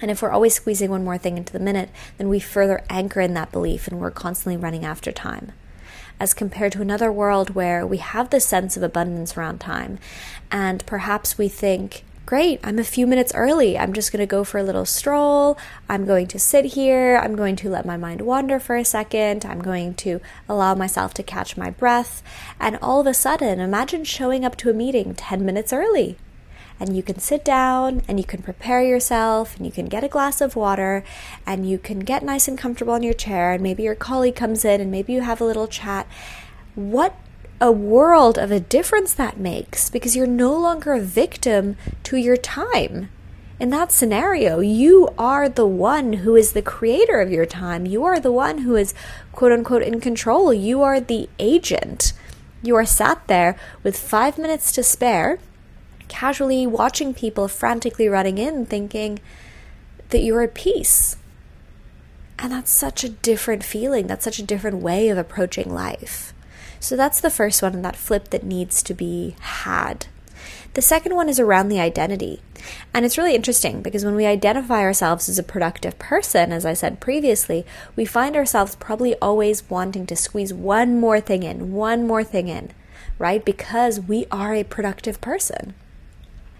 And 0.00 0.12
if 0.12 0.22
we're 0.22 0.30
always 0.30 0.54
squeezing 0.54 0.90
one 0.90 1.04
more 1.04 1.18
thing 1.18 1.38
into 1.38 1.52
the 1.52 1.58
minute, 1.58 1.88
then 2.18 2.28
we 2.28 2.38
further 2.38 2.84
anchor 2.88 3.20
in 3.20 3.34
that 3.34 3.50
belief 3.50 3.88
and 3.88 3.98
we're 3.98 4.12
constantly 4.12 4.56
running 4.56 4.84
after 4.84 5.10
time 5.10 5.54
as 6.20 6.34
compared 6.34 6.72
to 6.72 6.82
another 6.82 7.10
world 7.10 7.54
where 7.54 7.86
we 7.86 7.98
have 7.98 8.30
this 8.30 8.46
sense 8.46 8.76
of 8.76 8.82
abundance 8.82 9.36
around 9.36 9.60
time. 9.60 9.98
And 10.50 10.84
perhaps 10.86 11.36
we 11.38 11.48
think, 11.48 12.04
great, 12.26 12.60
I'm 12.64 12.78
a 12.78 12.84
few 12.84 13.06
minutes 13.06 13.32
early. 13.34 13.78
I'm 13.78 13.92
just 13.92 14.12
going 14.12 14.20
to 14.20 14.26
go 14.26 14.44
for 14.44 14.58
a 14.58 14.62
little 14.62 14.86
stroll. 14.86 15.58
I'm 15.88 16.06
going 16.06 16.26
to 16.28 16.38
sit 16.38 16.64
here. 16.66 17.20
I'm 17.22 17.36
going 17.36 17.56
to 17.56 17.68
let 17.68 17.84
my 17.84 17.96
mind 17.96 18.22
wander 18.22 18.58
for 18.58 18.76
a 18.76 18.84
second. 18.84 19.44
I'm 19.44 19.60
going 19.60 19.94
to 19.94 20.20
allow 20.48 20.74
myself 20.74 21.14
to 21.14 21.22
catch 21.22 21.56
my 21.56 21.70
breath. 21.70 22.22
And 22.58 22.78
all 22.80 23.00
of 23.00 23.06
a 23.06 23.14
sudden, 23.14 23.60
imagine 23.60 24.04
showing 24.04 24.44
up 24.44 24.56
to 24.56 24.70
a 24.70 24.74
meeting 24.74 25.14
10 25.14 25.44
minutes 25.44 25.72
early 25.72 26.16
and 26.80 26.96
you 26.96 27.02
can 27.02 27.18
sit 27.18 27.44
down 27.44 28.02
and 28.08 28.18
you 28.18 28.24
can 28.24 28.42
prepare 28.42 28.82
yourself 28.82 29.56
and 29.56 29.64
you 29.64 29.72
can 29.72 29.86
get 29.86 30.04
a 30.04 30.08
glass 30.08 30.40
of 30.40 30.56
water 30.56 31.04
and 31.46 31.68
you 31.68 31.78
can 31.78 32.00
get 32.00 32.22
nice 32.22 32.48
and 32.48 32.58
comfortable 32.58 32.94
in 32.94 33.02
your 33.02 33.14
chair 33.14 33.52
and 33.52 33.62
maybe 33.62 33.82
your 33.82 33.94
colleague 33.94 34.36
comes 34.36 34.64
in 34.64 34.80
and 34.80 34.90
maybe 34.90 35.12
you 35.12 35.20
have 35.20 35.40
a 35.40 35.44
little 35.44 35.68
chat. 35.68 36.06
What 36.74 37.14
a 37.60 37.70
world 37.70 38.36
of 38.36 38.50
a 38.50 38.60
difference 38.60 39.14
that 39.14 39.38
makes 39.38 39.88
because 39.88 40.16
you're 40.16 40.26
no 40.26 40.58
longer 40.58 40.92
a 40.92 41.00
victim 41.00 41.76
to 42.02 42.16
your 42.16 42.36
time. 42.36 43.08
In 43.60 43.70
that 43.70 43.92
scenario, 43.92 44.58
you 44.58 45.08
are 45.16 45.48
the 45.48 45.66
one 45.66 46.14
who 46.14 46.34
is 46.34 46.52
the 46.52 46.62
creator 46.62 47.20
of 47.20 47.30
your 47.30 47.46
time. 47.46 47.86
You 47.86 48.04
are 48.04 48.18
the 48.18 48.32
one 48.32 48.58
who 48.58 48.74
is 48.74 48.92
quote 49.30 49.52
unquote 49.52 49.82
in 49.82 50.00
control. 50.00 50.52
You 50.52 50.82
are 50.82 51.00
the 51.00 51.28
agent. 51.38 52.12
You 52.62 52.74
are 52.74 52.84
sat 52.84 53.26
there 53.28 53.56
with 53.84 53.96
five 53.96 54.38
minutes 54.38 54.72
to 54.72 54.82
spare 54.82 55.38
casually 56.08 56.66
watching 56.66 57.14
people 57.14 57.48
frantically 57.48 58.08
running 58.08 58.38
in 58.38 58.66
thinking 58.66 59.20
that 60.10 60.22
you're 60.22 60.42
at 60.42 60.54
peace. 60.54 61.16
And 62.38 62.52
that's 62.52 62.70
such 62.70 63.04
a 63.04 63.08
different 63.08 63.64
feeling. 63.64 64.06
That's 64.06 64.24
such 64.24 64.38
a 64.38 64.44
different 64.44 64.78
way 64.78 65.08
of 65.08 65.18
approaching 65.18 65.72
life. 65.72 66.34
So 66.80 66.96
that's 66.96 67.20
the 67.20 67.30
first 67.30 67.62
one, 67.62 67.74
and 67.74 67.84
that 67.84 67.96
flip 67.96 68.28
that 68.30 68.44
needs 68.44 68.82
to 68.82 68.94
be 68.94 69.36
had. 69.40 70.06
The 70.74 70.82
second 70.82 71.14
one 71.14 71.28
is 71.28 71.38
around 71.40 71.68
the 71.68 71.80
identity. 71.80 72.42
And 72.92 73.04
it's 73.04 73.16
really 73.16 73.34
interesting 73.34 73.80
because 73.80 74.04
when 74.04 74.16
we 74.16 74.26
identify 74.26 74.80
ourselves 74.80 75.28
as 75.28 75.38
a 75.38 75.44
productive 75.44 75.98
person, 75.98 76.52
as 76.52 76.66
I 76.66 76.72
said 76.74 77.00
previously, 77.00 77.64
we 77.94 78.04
find 78.04 78.36
ourselves 78.36 78.76
probably 78.76 79.14
always 79.16 79.68
wanting 79.70 80.06
to 80.06 80.16
squeeze 80.16 80.52
one 80.52 80.98
more 80.98 81.20
thing 81.20 81.42
in, 81.42 81.72
one 81.72 82.06
more 82.06 82.24
thing 82.24 82.48
in, 82.48 82.70
right? 83.18 83.44
Because 83.44 84.00
we 84.00 84.26
are 84.30 84.54
a 84.54 84.64
productive 84.64 85.20
person. 85.20 85.74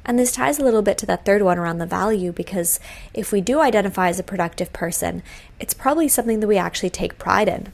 And 0.04 0.18
this 0.18 0.32
ties 0.32 0.58
a 0.58 0.64
little 0.64 0.82
bit 0.82 0.99
to 0.99 1.06
that 1.06 1.25
third 1.25 1.42
one 1.42 1.58
around 1.58 1.78
the 1.78 1.87
value 1.87 2.32
because 2.32 2.78
if 3.14 3.32
we 3.32 3.40
do 3.40 3.61
identify 3.61 4.08
as 4.08 4.18
a 4.18 4.25
productive 4.25 4.73
person, 4.73 5.23
it's 5.58 5.75
probably 5.75 6.08
something 6.08 6.40
that 6.40 6.46
we 6.46 6.58
actually 6.58 6.90
take 6.90 7.18
pride 7.18 7.49
in. 7.49 7.73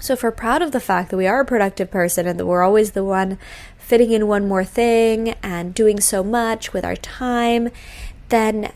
So 0.00 0.14
if 0.14 0.22
we're 0.22 0.30
proud 0.32 0.62
of 0.62 0.72
the 0.72 0.80
fact 0.80 1.10
that 1.10 1.16
we 1.16 1.26
are 1.26 1.40
a 1.40 1.46
productive 1.46 1.90
person 1.90 2.26
and 2.26 2.38
that 2.38 2.46
we're 2.46 2.62
always 2.62 2.92
the 2.92 3.04
one 3.04 3.38
fitting 3.78 4.12
in 4.12 4.26
one 4.26 4.48
more 4.48 4.64
thing 4.64 5.30
and 5.42 5.74
doing 5.74 6.00
so 6.00 6.22
much 6.22 6.72
with 6.72 6.84
our 6.84 6.96
time, 6.96 7.68
then 8.30 8.72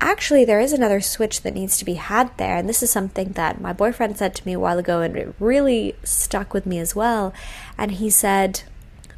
actually 0.00 0.44
there 0.44 0.60
is 0.60 0.72
another 0.72 1.00
switch 1.00 1.42
that 1.42 1.54
needs 1.54 1.78
to 1.78 1.84
be 1.84 1.94
had 1.94 2.36
there. 2.36 2.56
And 2.56 2.68
this 2.68 2.82
is 2.82 2.90
something 2.90 3.32
that 3.32 3.60
my 3.60 3.72
boyfriend 3.72 4.18
said 4.18 4.34
to 4.34 4.46
me 4.46 4.52
a 4.52 4.60
while 4.60 4.78
ago 4.78 5.00
and 5.00 5.16
it 5.16 5.34
really 5.38 5.94
stuck 6.04 6.52
with 6.52 6.66
me 6.66 6.78
as 6.78 6.94
well. 6.94 7.32
And 7.78 7.92
he 7.92 8.10
said, 8.10 8.62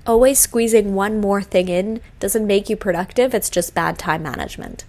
always 0.08 0.38
squeezing 0.38 0.94
one 0.94 1.20
more 1.20 1.42
thing 1.42 1.68
in 1.68 2.00
doesn't 2.18 2.46
make 2.46 2.70
you 2.70 2.76
productive, 2.76 3.34
it's 3.34 3.50
just 3.50 3.74
bad 3.74 3.98
time 3.98 4.22
management. 4.22 4.84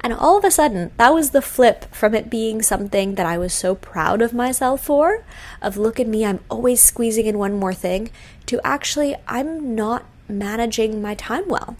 And 0.00 0.12
all 0.12 0.38
of 0.38 0.44
a 0.44 0.50
sudden, 0.50 0.92
that 0.96 1.12
was 1.12 1.30
the 1.30 1.42
flip 1.42 1.92
from 1.94 2.14
it 2.14 2.30
being 2.30 2.62
something 2.62 3.16
that 3.16 3.26
I 3.26 3.38
was 3.38 3.52
so 3.52 3.74
proud 3.74 4.22
of 4.22 4.32
myself 4.32 4.84
for, 4.84 5.24
of 5.60 5.76
look 5.76 6.00
at 6.00 6.08
me, 6.08 6.24
I'm 6.24 6.40
always 6.48 6.80
squeezing 6.80 7.26
in 7.26 7.38
one 7.38 7.58
more 7.58 7.74
thing, 7.74 8.10
to 8.46 8.60
actually, 8.64 9.16
I'm 9.28 9.74
not 9.74 10.04
managing 10.28 11.02
my 11.02 11.14
time 11.14 11.48
well. 11.48 11.76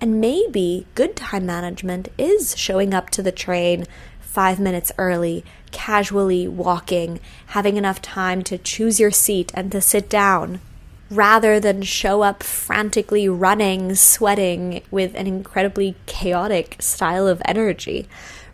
And 0.00 0.20
maybe 0.20 0.86
good 0.94 1.14
time 1.14 1.46
management 1.46 2.08
is 2.18 2.56
showing 2.56 2.94
up 2.94 3.10
to 3.10 3.22
the 3.22 3.30
train 3.30 3.86
five 4.20 4.58
minutes 4.58 4.90
early, 4.98 5.44
casually 5.70 6.48
walking, 6.48 7.20
having 7.46 7.76
enough 7.76 8.02
time 8.02 8.42
to 8.42 8.58
choose 8.58 8.98
your 8.98 9.12
seat 9.12 9.52
and 9.54 9.70
to 9.70 9.80
sit 9.80 10.08
down 10.08 10.60
rather 11.12 11.60
than 11.60 11.82
show 11.82 12.22
up 12.22 12.42
frantically 12.42 13.28
running, 13.28 13.94
sweating 13.94 14.82
with 14.90 15.14
an 15.14 15.26
incredibly 15.26 15.94
chaotic 16.06 16.76
style 16.80 17.28
of 17.28 17.42
energy, 17.44 18.08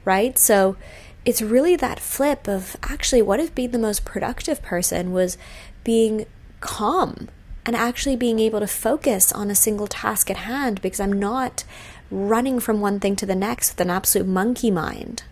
right? 0.05 0.37
So 0.37 0.77
it's 1.25 1.41
really 1.41 1.77
that 1.77 2.01
flip 2.01 2.49
of 2.49 2.77
actually, 2.83 3.23
what 3.23 3.39
if 3.39 3.55
being 3.55 3.71
the 3.71 3.79
most 3.79 4.05
productive 4.05 4.61
person 4.61 5.13
was 5.13 5.39
being 5.85 6.27
calm 6.61 7.29
and 7.65 7.77
actually 7.77 8.17
being 8.17 8.41
able 8.41 8.59
to 8.59 8.67
focus 8.67 9.31
on 9.33 9.51
a 9.51 9.55
single 9.55 9.87
task 9.87 10.29
at 10.29 10.39
hand 10.39 10.83
because 10.83 10.99
I'm 10.99 11.13
not 11.13 11.63
running 12.11 12.59
from 12.59 12.81
one 12.81 12.99
thing 12.99 13.15
to 13.17 13.27
the 13.27 13.37
next 13.37 13.73
with 13.73 13.81
an 13.83 13.91
absolute 13.91 14.27
monkey 14.27 14.71
mind. 14.71 15.23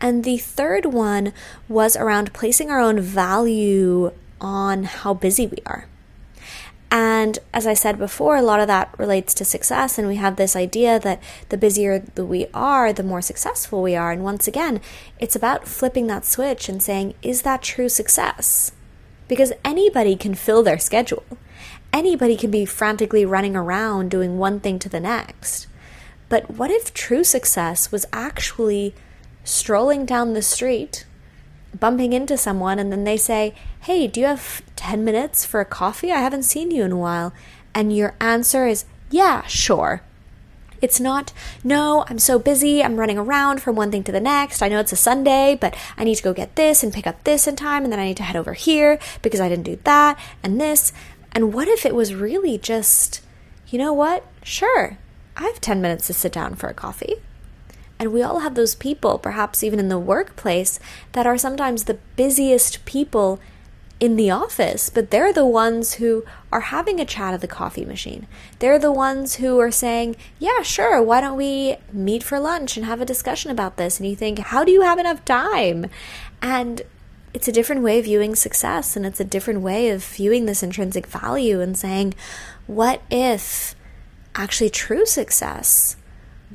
And 0.00 0.24
the 0.24 0.38
third 0.38 0.86
one 0.86 1.32
was 1.68 1.94
around 1.96 2.32
placing 2.32 2.70
our 2.70 2.80
own 2.80 3.00
value 3.00 4.12
on 4.40 4.84
how 4.84 5.12
busy 5.12 5.46
we 5.46 5.58
are. 5.66 5.88
And 6.90 7.38
as 7.52 7.66
I 7.66 7.74
said 7.74 7.98
before, 7.98 8.36
a 8.36 8.42
lot 8.42 8.60
of 8.60 8.68
that 8.68 8.94
relates 8.98 9.34
to 9.34 9.44
success. 9.44 9.98
And 9.98 10.06
we 10.06 10.16
have 10.16 10.36
this 10.36 10.54
idea 10.54 10.98
that 11.00 11.22
the 11.48 11.56
busier 11.56 11.98
that 11.98 12.24
we 12.24 12.46
are, 12.54 12.92
the 12.92 13.02
more 13.02 13.22
successful 13.22 13.82
we 13.82 13.96
are. 13.96 14.12
And 14.12 14.22
once 14.22 14.46
again, 14.46 14.80
it's 15.18 15.36
about 15.36 15.66
flipping 15.66 16.06
that 16.06 16.24
switch 16.24 16.68
and 16.68 16.82
saying, 16.82 17.14
is 17.22 17.42
that 17.42 17.62
true 17.62 17.88
success? 17.88 18.72
Because 19.28 19.52
anybody 19.64 20.14
can 20.14 20.34
fill 20.34 20.62
their 20.62 20.78
schedule. 20.78 21.24
Anybody 21.92 22.36
can 22.36 22.50
be 22.50 22.64
frantically 22.64 23.24
running 23.24 23.56
around 23.56 24.10
doing 24.10 24.38
one 24.38 24.60
thing 24.60 24.78
to 24.78 24.88
the 24.88 25.00
next. 25.00 25.66
But 26.28 26.50
what 26.52 26.70
if 26.70 26.92
true 26.92 27.24
success 27.24 27.90
was 27.90 28.06
actually 28.12 28.94
strolling 29.44 30.04
down 30.04 30.32
the 30.32 30.42
street, 30.42 31.06
bumping 31.80 32.12
into 32.12 32.36
someone, 32.36 32.78
and 32.78 32.90
then 32.90 33.04
they 33.04 33.16
say, 33.16 33.54
Hey, 33.80 34.06
do 34.06 34.20
you 34.20 34.26
have 34.26 34.62
10 34.76 35.04
minutes 35.04 35.44
for 35.44 35.60
a 35.60 35.64
coffee? 35.64 36.12
I 36.12 36.20
haven't 36.20 36.42
seen 36.42 36.70
you 36.70 36.84
in 36.84 36.92
a 36.92 36.96
while. 36.96 37.32
And 37.74 37.94
your 37.94 38.14
answer 38.20 38.66
is, 38.66 38.84
Yeah, 39.10 39.46
sure. 39.46 40.02
It's 40.82 41.00
not, 41.00 41.32
no, 41.64 42.04
I'm 42.08 42.18
so 42.18 42.38
busy. 42.38 42.82
I'm 42.82 42.96
running 42.96 43.18
around 43.18 43.62
from 43.62 43.76
one 43.76 43.90
thing 43.90 44.04
to 44.04 44.12
the 44.12 44.20
next. 44.20 44.62
I 44.62 44.68
know 44.68 44.80
it's 44.80 44.92
a 44.92 44.96
Sunday, 44.96 45.56
but 45.58 45.74
I 45.96 46.04
need 46.04 46.16
to 46.16 46.22
go 46.22 46.34
get 46.34 46.54
this 46.56 46.82
and 46.82 46.92
pick 46.92 47.06
up 47.06 47.24
this 47.24 47.46
in 47.46 47.56
time. 47.56 47.84
And 47.84 47.92
then 47.92 48.00
I 48.00 48.04
need 48.04 48.18
to 48.18 48.22
head 48.22 48.36
over 48.36 48.52
here 48.52 48.98
because 49.22 49.40
I 49.40 49.48
didn't 49.48 49.64
do 49.64 49.78
that 49.84 50.18
and 50.42 50.60
this. 50.60 50.92
And 51.32 51.52
what 51.52 51.68
if 51.68 51.86
it 51.86 51.94
was 51.94 52.14
really 52.14 52.58
just, 52.58 53.22
you 53.68 53.78
know 53.78 53.92
what? 53.92 54.24
Sure, 54.42 54.98
I 55.36 55.44
have 55.44 55.60
10 55.60 55.80
minutes 55.80 56.06
to 56.06 56.14
sit 56.14 56.32
down 56.32 56.54
for 56.54 56.68
a 56.68 56.74
coffee. 56.74 57.16
And 57.98 58.12
we 58.12 58.22
all 58.22 58.40
have 58.40 58.54
those 58.54 58.74
people, 58.74 59.18
perhaps 59.18 59.64
even 59.64 59.78
in 59.78 59.88
the 59.88 59.98
workplace, 59.98 60.78
that 61.12 61.26
are 61.26 61.38
sometimes 61.38 61.84
the 61.84 61.98
busiest 62.16 62.84
people 62.84 63.40
in 63.98 64.16
the 64.16 64.30
office, 64.30 64.90
but 64.90 65.10
they're 65.10 65.32
the 65.32 65.46
ones 65.46 65.94
who 65.94 66.22
are 66.52 66.60
having 66.60 67.00
a 67.00 67.04
chat 67.06 67.32
at 67.32 67.40
the 67.40 67.48
coffee 67.48 67.84
machine. 67.84 68.26
They're 68.58 68.78
the 68.78 68.92
ones 68.92 69.36
who 69.36 69.58
are 69.58 69.70
saying, 69.70 70.16
Yeah, 70.38 70.60
sure, 70.62 71.02
why 71.02 71.22
don't 71.22 71.36
we 71.36 71.76
meet 71.92 72.22
for 72.22 72.38
lunch 72.38 72.76
and 72.76 72.84
have 72.84 73.00
a 73.00 73.06
discussion 73.06 73.50
about 73.50 73.78
this? 73.78 73.98
And 73.98 74.08
you 74.08 74.14
think, 74.14 74.38
How 74.38 74.64
do 74.64 74.72
you 74.72 74.82
have 74.82 74.98
enough 74.98 75.24
time? 75.24 75.86
And 76.42 76.82
it's 77.32 77.48
a 77.48 77.52
different 77.52 77.82
way 77.82 77.98
of 77.98 78.04
viewing 78.04 78.34
success, 78.34 78.96
and 78.96 79.06
it's 79.06 79.20
a 79.20 79.24
different 79.24 79.62
way 79.62 79.88
of 79.88 80.04
viewing 80.04 80.44
this 80.44 80.62
intrinsic 80.62 81.06
value 81.06 81.62
and 81.62 81.76
saying, 81.76 82.14
What 82.66 83.00
if 83.10 83.74
actually 84.34 84.68
true 84.68 85.06
success 85.06 85.96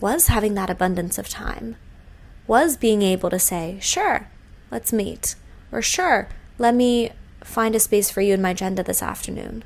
was 0.01 0.27
having 0.27 0.55
that 0.55 0.69
abundance 0.69 1.17
of 1.17 1.29
time, 1.29 1.77
was 2.47 2.75
being 2.75 3.01
able 3.01 3.29
to 3.29 3.39
say, 3.39 3.77
sure, 3.79 4.27
let's 4.71 4.91
meet, 4.91 5.35
or 5.71 5.81
sure, 5.81 6.27
let 6.57 6.75
me 6.75 7.11
find 7.43 7.75
a 7.75 7.79
space 7.79 8.09
for 8.09 8.21
you 8.21 8.33
in 8.33 8.41
my 8.41 8.49
agenda 8.49 8.83
this 8.83 9.01
afternoon. 9.01 9.63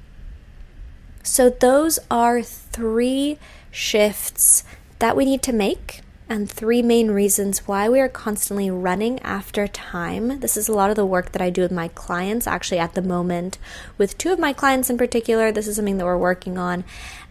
So, 1.23 1.49
those 1.49 1.97
are 2.11 2.43
three 2.43 3.39
shifts 3.71 4.63
that 4.99 5.15
we 5.15 5.25
need 5.25 5.41
to 5.43 5.53
make, 5.53 6.01
and 6.27 6.49
three 6.49 6.81
main 6.81 7.11
reasons 7.11 7.67
why 7.67 7.87
we 7.87 7.99
are 7.99 8.09
constantly 8.09 8.69
running 8.71 9.19
after 9.19 9.67
time. 9.67 10.39
This 10.39 10.57
is 10.57 10.67
a 10.67 10.73
lot 10.73 10.89
of 10.89 10.95
the 10.95 11.05
work 11.05 11.31
that 11.31 11.41
I 11.41 11.49
do 11.49 11.61
with 11.61 11.71
my 11.71 11.87
clients, 11.89 12.47
actually, 12.47 12.79
at 12.79 12.93
the 12.93 13.01
moment. 13.01 13.57
With 13.97 14.17
two 14.17 14.31
of 14.31 14.39
my 14.39 14.53
clients 14.53 14.89
in 14.89 14.97
particular, 14.97 15.51
this 15.51 15.67
is 15.67 15.75
something 15.75 15.97
that 15.97 16.05
we're 16.05 16.17
working 16.17 16.57
on. 16.57 16.83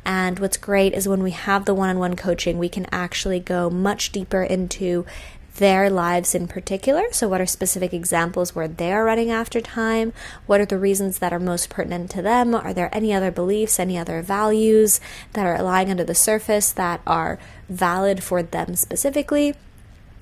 And 0.05 0.39
what's 0.39 0.57
great 0.57 0.93
is 0.93 1.09
when 1.09 1.23
we 1.23 1.31
have 1.31 1.65
the 1.65 1.75
one 1.75 1.89
on 1.89 1.99
one 1.99 2.17
coaching, 2.17 2.59
we 2.59 2.69
can 2.69 2.87
actually 2.93 3.41
go 3.41 3.71
much 3.71 4.13
deeper 4.13 4.43
into 4.43 5.07
their 5.57 5.89
lives 5.89 6.35
in 6.35 6.49
particular. 6.49 7.05
So, 7.13 7.29
what 7.29 7.41
are 7.41 7.47
specific 7.47 7.95
examples 7.95 8.55
where 8.55 8.69
they 8.69 8.93
are 8.93 9.05
running 9.05 9.31
after 9.31 9.61
time? 9.61 10.13
What 10.47 10.61
are 10.61 10.67
the 10.67 10.79
reasons 10.79 11.19
that 11.19 11.33
are 11.33 11.39
most 11.39 11.71
pertinent 11.71 12.11
to 12.13 12.23
them? 12.23 12.55
Are 12.55 12.75
there 12.75 12.91
any 12.93 13.13
other 13.13 13.31
beliefs, 13.31 13.79
any 13.79 13.97
other 13.97 14.21
values 14.21 15.01
that 15.33 15.47
are 15.47 15.63
lying 15.63 15.91
under 15.91 16.05
the 16.05 16.15
surface 16.15 16.73
that 16.73 17.01
are 17.07 17.39
valid 17.69 18.23
for 18.23 18.43
them 18.43 18.75
specifically? 18.75 19.55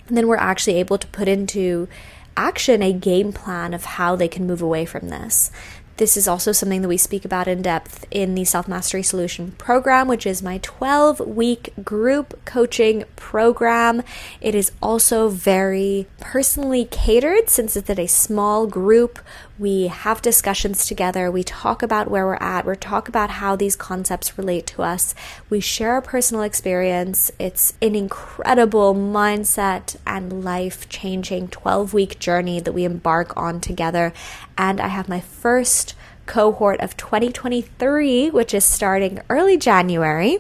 And 0.09 0.17
then 0.17 0.27
we're 0.27 0.37
actually 0.37 0.77
able 0.77 0.99
to 0.99 1.07
put 1.09 1.29
into 1.29 1.89
action 2.37 2.83
a 2.83 2.93
game 2.93 3.33
plan 3.33 3.75
of 3.75 3.85
how 3.85 4.17
they 4.17 4.29
can 4.29 4.47
move 4.47 4.63
away 4.63 4.85
from 4.85 5.09
this. 5.09 5.51
This 5.99 6.17
is 6.17 6.27
also 6.27 6.53
something 6.53 6.83
that 6.83 6.89
we 6.89 6.97
speak 6.97 7.25
about 7.25 7.47
in 7.47 7.63
depth 7.63 8.07
in 8.11 8.35
the 8.35 8.45
Self 8.45 8.67
Mastery 8.67 9.03
Solution 9.03 9.53
program, 9.53 10.09
which 10.09 10.27
is 10.27 10.43
my 10.43 10.59
12 10.63 11.21
week 11.21 11.73
group 11.85 12.43
coaching 12.45 13.05
program. 13.15 14.03
It 14.41 14.55
is 14.55 14.73
also 14.83 15.29
very 15.29 16.07
personally 16.19 16.87
catered 16.87 17.51
since 17.51 17.77
it's 17.77 17.91
at 17.91 17.99
a 17.99 18.09
small 18.09 18.67
group. 18.67 19.19
We 19.59 19.89
have 19.89 20.23
discussions 20.23 20.87
together. 20.87 21.31
We 21.31 21.45
talk 21.45 21.83
about 21.83 22.11
where 22.11 22.25
we're 22.25 22.37
at. 22.37 22.65
We 22.65 22.75
talk 22.75 23.09
about 23.09 23.31
how 23.31 23.55
these 23.55 23.77
concepts 23.77 24.39
relate 24.39 24.67
to 24.69 24.83
us. 24.83 25.15
We 25.51 25.61
share 25.61 25.93
our 25.93 26.01
personal 26.01 26.43
experience. 26.43 27.31
It's 27.39 27.75
an 27.83 27.95
incredible 27.95 28.95
mindset 28.95 29.97
and 30.07 30.43
life 30.43 30.89
changing 30.89 31.49
12 31.49 31.93
week 31.93 32.19
journey 32.19 32.61
that 32.61 32.73
we 32.73 32.85
embark 32.85 33.37
on 33.37 33.61
together. 33.61 34.15
And 34.57 34.81
I 34.81 34.89
have 34.89 35.09
my 35.09 35.21
first 35.21 35.95
cohort 36.25 36.81
of 36.81 36.97
2023, 36.97 38.31
which 38.31 38.55
is 38.55 38.65
starting 38.65 39.21
early 39.29 39.59
January. 39.59 40.39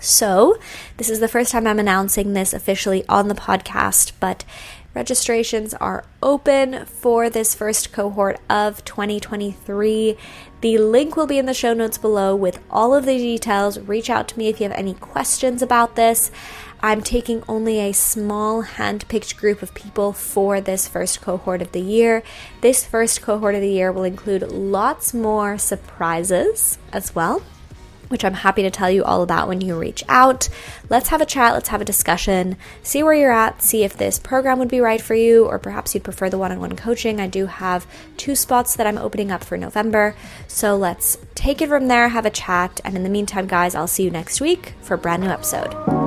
So, 0.00 0.58
this 0.96 1.08
is 1.08 1.20
the 1.20 1.28
first 1.28 1.52
time 1.52 1.64
I'm 1.64 1.78
announcing 1.78 2.32
this 2.32 2.52
officially 2.52 3.04
on 3.08 3.28
the 3.28 3.36
podcast, 3.36 4.10
but 4.18 4.44
registrations 4.94 5.74
are 5.74 6.04
open 6.22 6.84
for 6.86 7.30
this 7.30 7.54
first 7.54 7.92
cohort 7.92 8.40
of 8.48 8.84
2023. 8.84 10.16
The 10.60 10.78
link 10.78 11.16
will 11.16 11.26
be 11.26 11.38
in 11.38 11.46
the 11.46 11.54
show 11.54 11.74
notes 11.74 11.98
below 11.98 12.36
with 12.36 12.60
all 12.70 12.94
of 12.94 13.04
the 13.04 13.16
details. 13.16 13.78
Reach 13.78 14.10
out 14.10 14.28
to 14.28 14.38
me 14.38 14.48
if 14.48 14.60
you 14.60 14.68
have 14.68 14.78
any 14.78 14.94
questions 14.94 15.62
about 15.62 15.96
this. 15.96 16.30
I'm 16.84 17.00
taking 17.00 17.44
only 17.48 17.78
a 17.78 17.92
small 17.92 18.62
hand 18.62 19.06
picked 19.08 19.36
group 19.36 19.62
of 19.62 19.72
people 19.72 20.12
for 20.12 20.60
this 20.60 20.88
first 20.88 21.20
cohort 21.20 21.62
of 21.62 21.72
the 21.72 21.80
year. 21.80 22.22
This 22.60 22.84
first 22.84 23.22
cohort 23.22 23.54
of 23.54 23.60
the 23.60 23.70
year 23.70 23.92
will 23.92 24.02
include 24.02 24.42
lots 24.50 25.14
more 25.14 25.58
surprises 25.58 26.78
as 26.92 27.14
well 27.14 27.42
which 28.12 28.24
I'm 28.24 28.34
happy 28.34 28.62
to 28.62 28.70
tell 28.70 28.90
you 28.90 29.02
all 29.02 29.22
about 29.22 29.48
when 29.48 29.60
you 29.60 29.76
reach 29.76 30.04
out. 30.08 30.48
Let's 30.88 31.08
have 31.08 31.20
a 31.20 31.26
chat, 31.26 31.54
let's 31.54 31.70
have 31.70 31.80
a 31.80 31.84
discussion, 31.84 32.56
see 32.82 33.02
where 33.02 33.14
you're 33.14 33.32
at, 33.32 33.62
see 33.62 33.82
if 33.82 33.96
this 33.96 34.18
program 34.18 34.58
would 34.58 34.68
be 34.68 34.80
right 34.80 35.00
for 35.00 35.14
you, 35.14 35.46
or 35.46 35.58
perhaps 35.58 35.94
you'd 35.94 36.04
prefer 36.04 36.30
the 36.30 36.38
one 36.38 36.52
on 36.52 36.60
one 36.60 36.76
coaching. 36.76 37.20
I 37.20 37.26
do 37.26 37.46
have 37.46 37.86
two 38.16 38.36
spots 38.36 38.76
that 38.76 38.86
I'm 38.86 38.98
opening 38.98 39.32
up 39.32 39.42
for 39.42 39.56
November. 39.56 40.14
So 40.46 40.76
let's 40.76 41.18
take 41.34 41.60
it 41.60 41.68
from 41.68 41.88
there, 41.88 42.10
have 42.10 42.26
a 42.26 42.30
chat, 42.30 42.80
and 42.84 42.94
in 42.94 43.02
the 43.02 43.08
meantime, 43.08 43.46
guys, 43.46 43.74
I'll 43.74 43.88
see 43.88 44.04
you 44.04 44.10
next 44.10 44.40
week 44.40 44.74
for 44.82 44.94
a 44.94 44.98
brand 44.98 45.22
new 45.22 45.30
episode. 45.30 46.01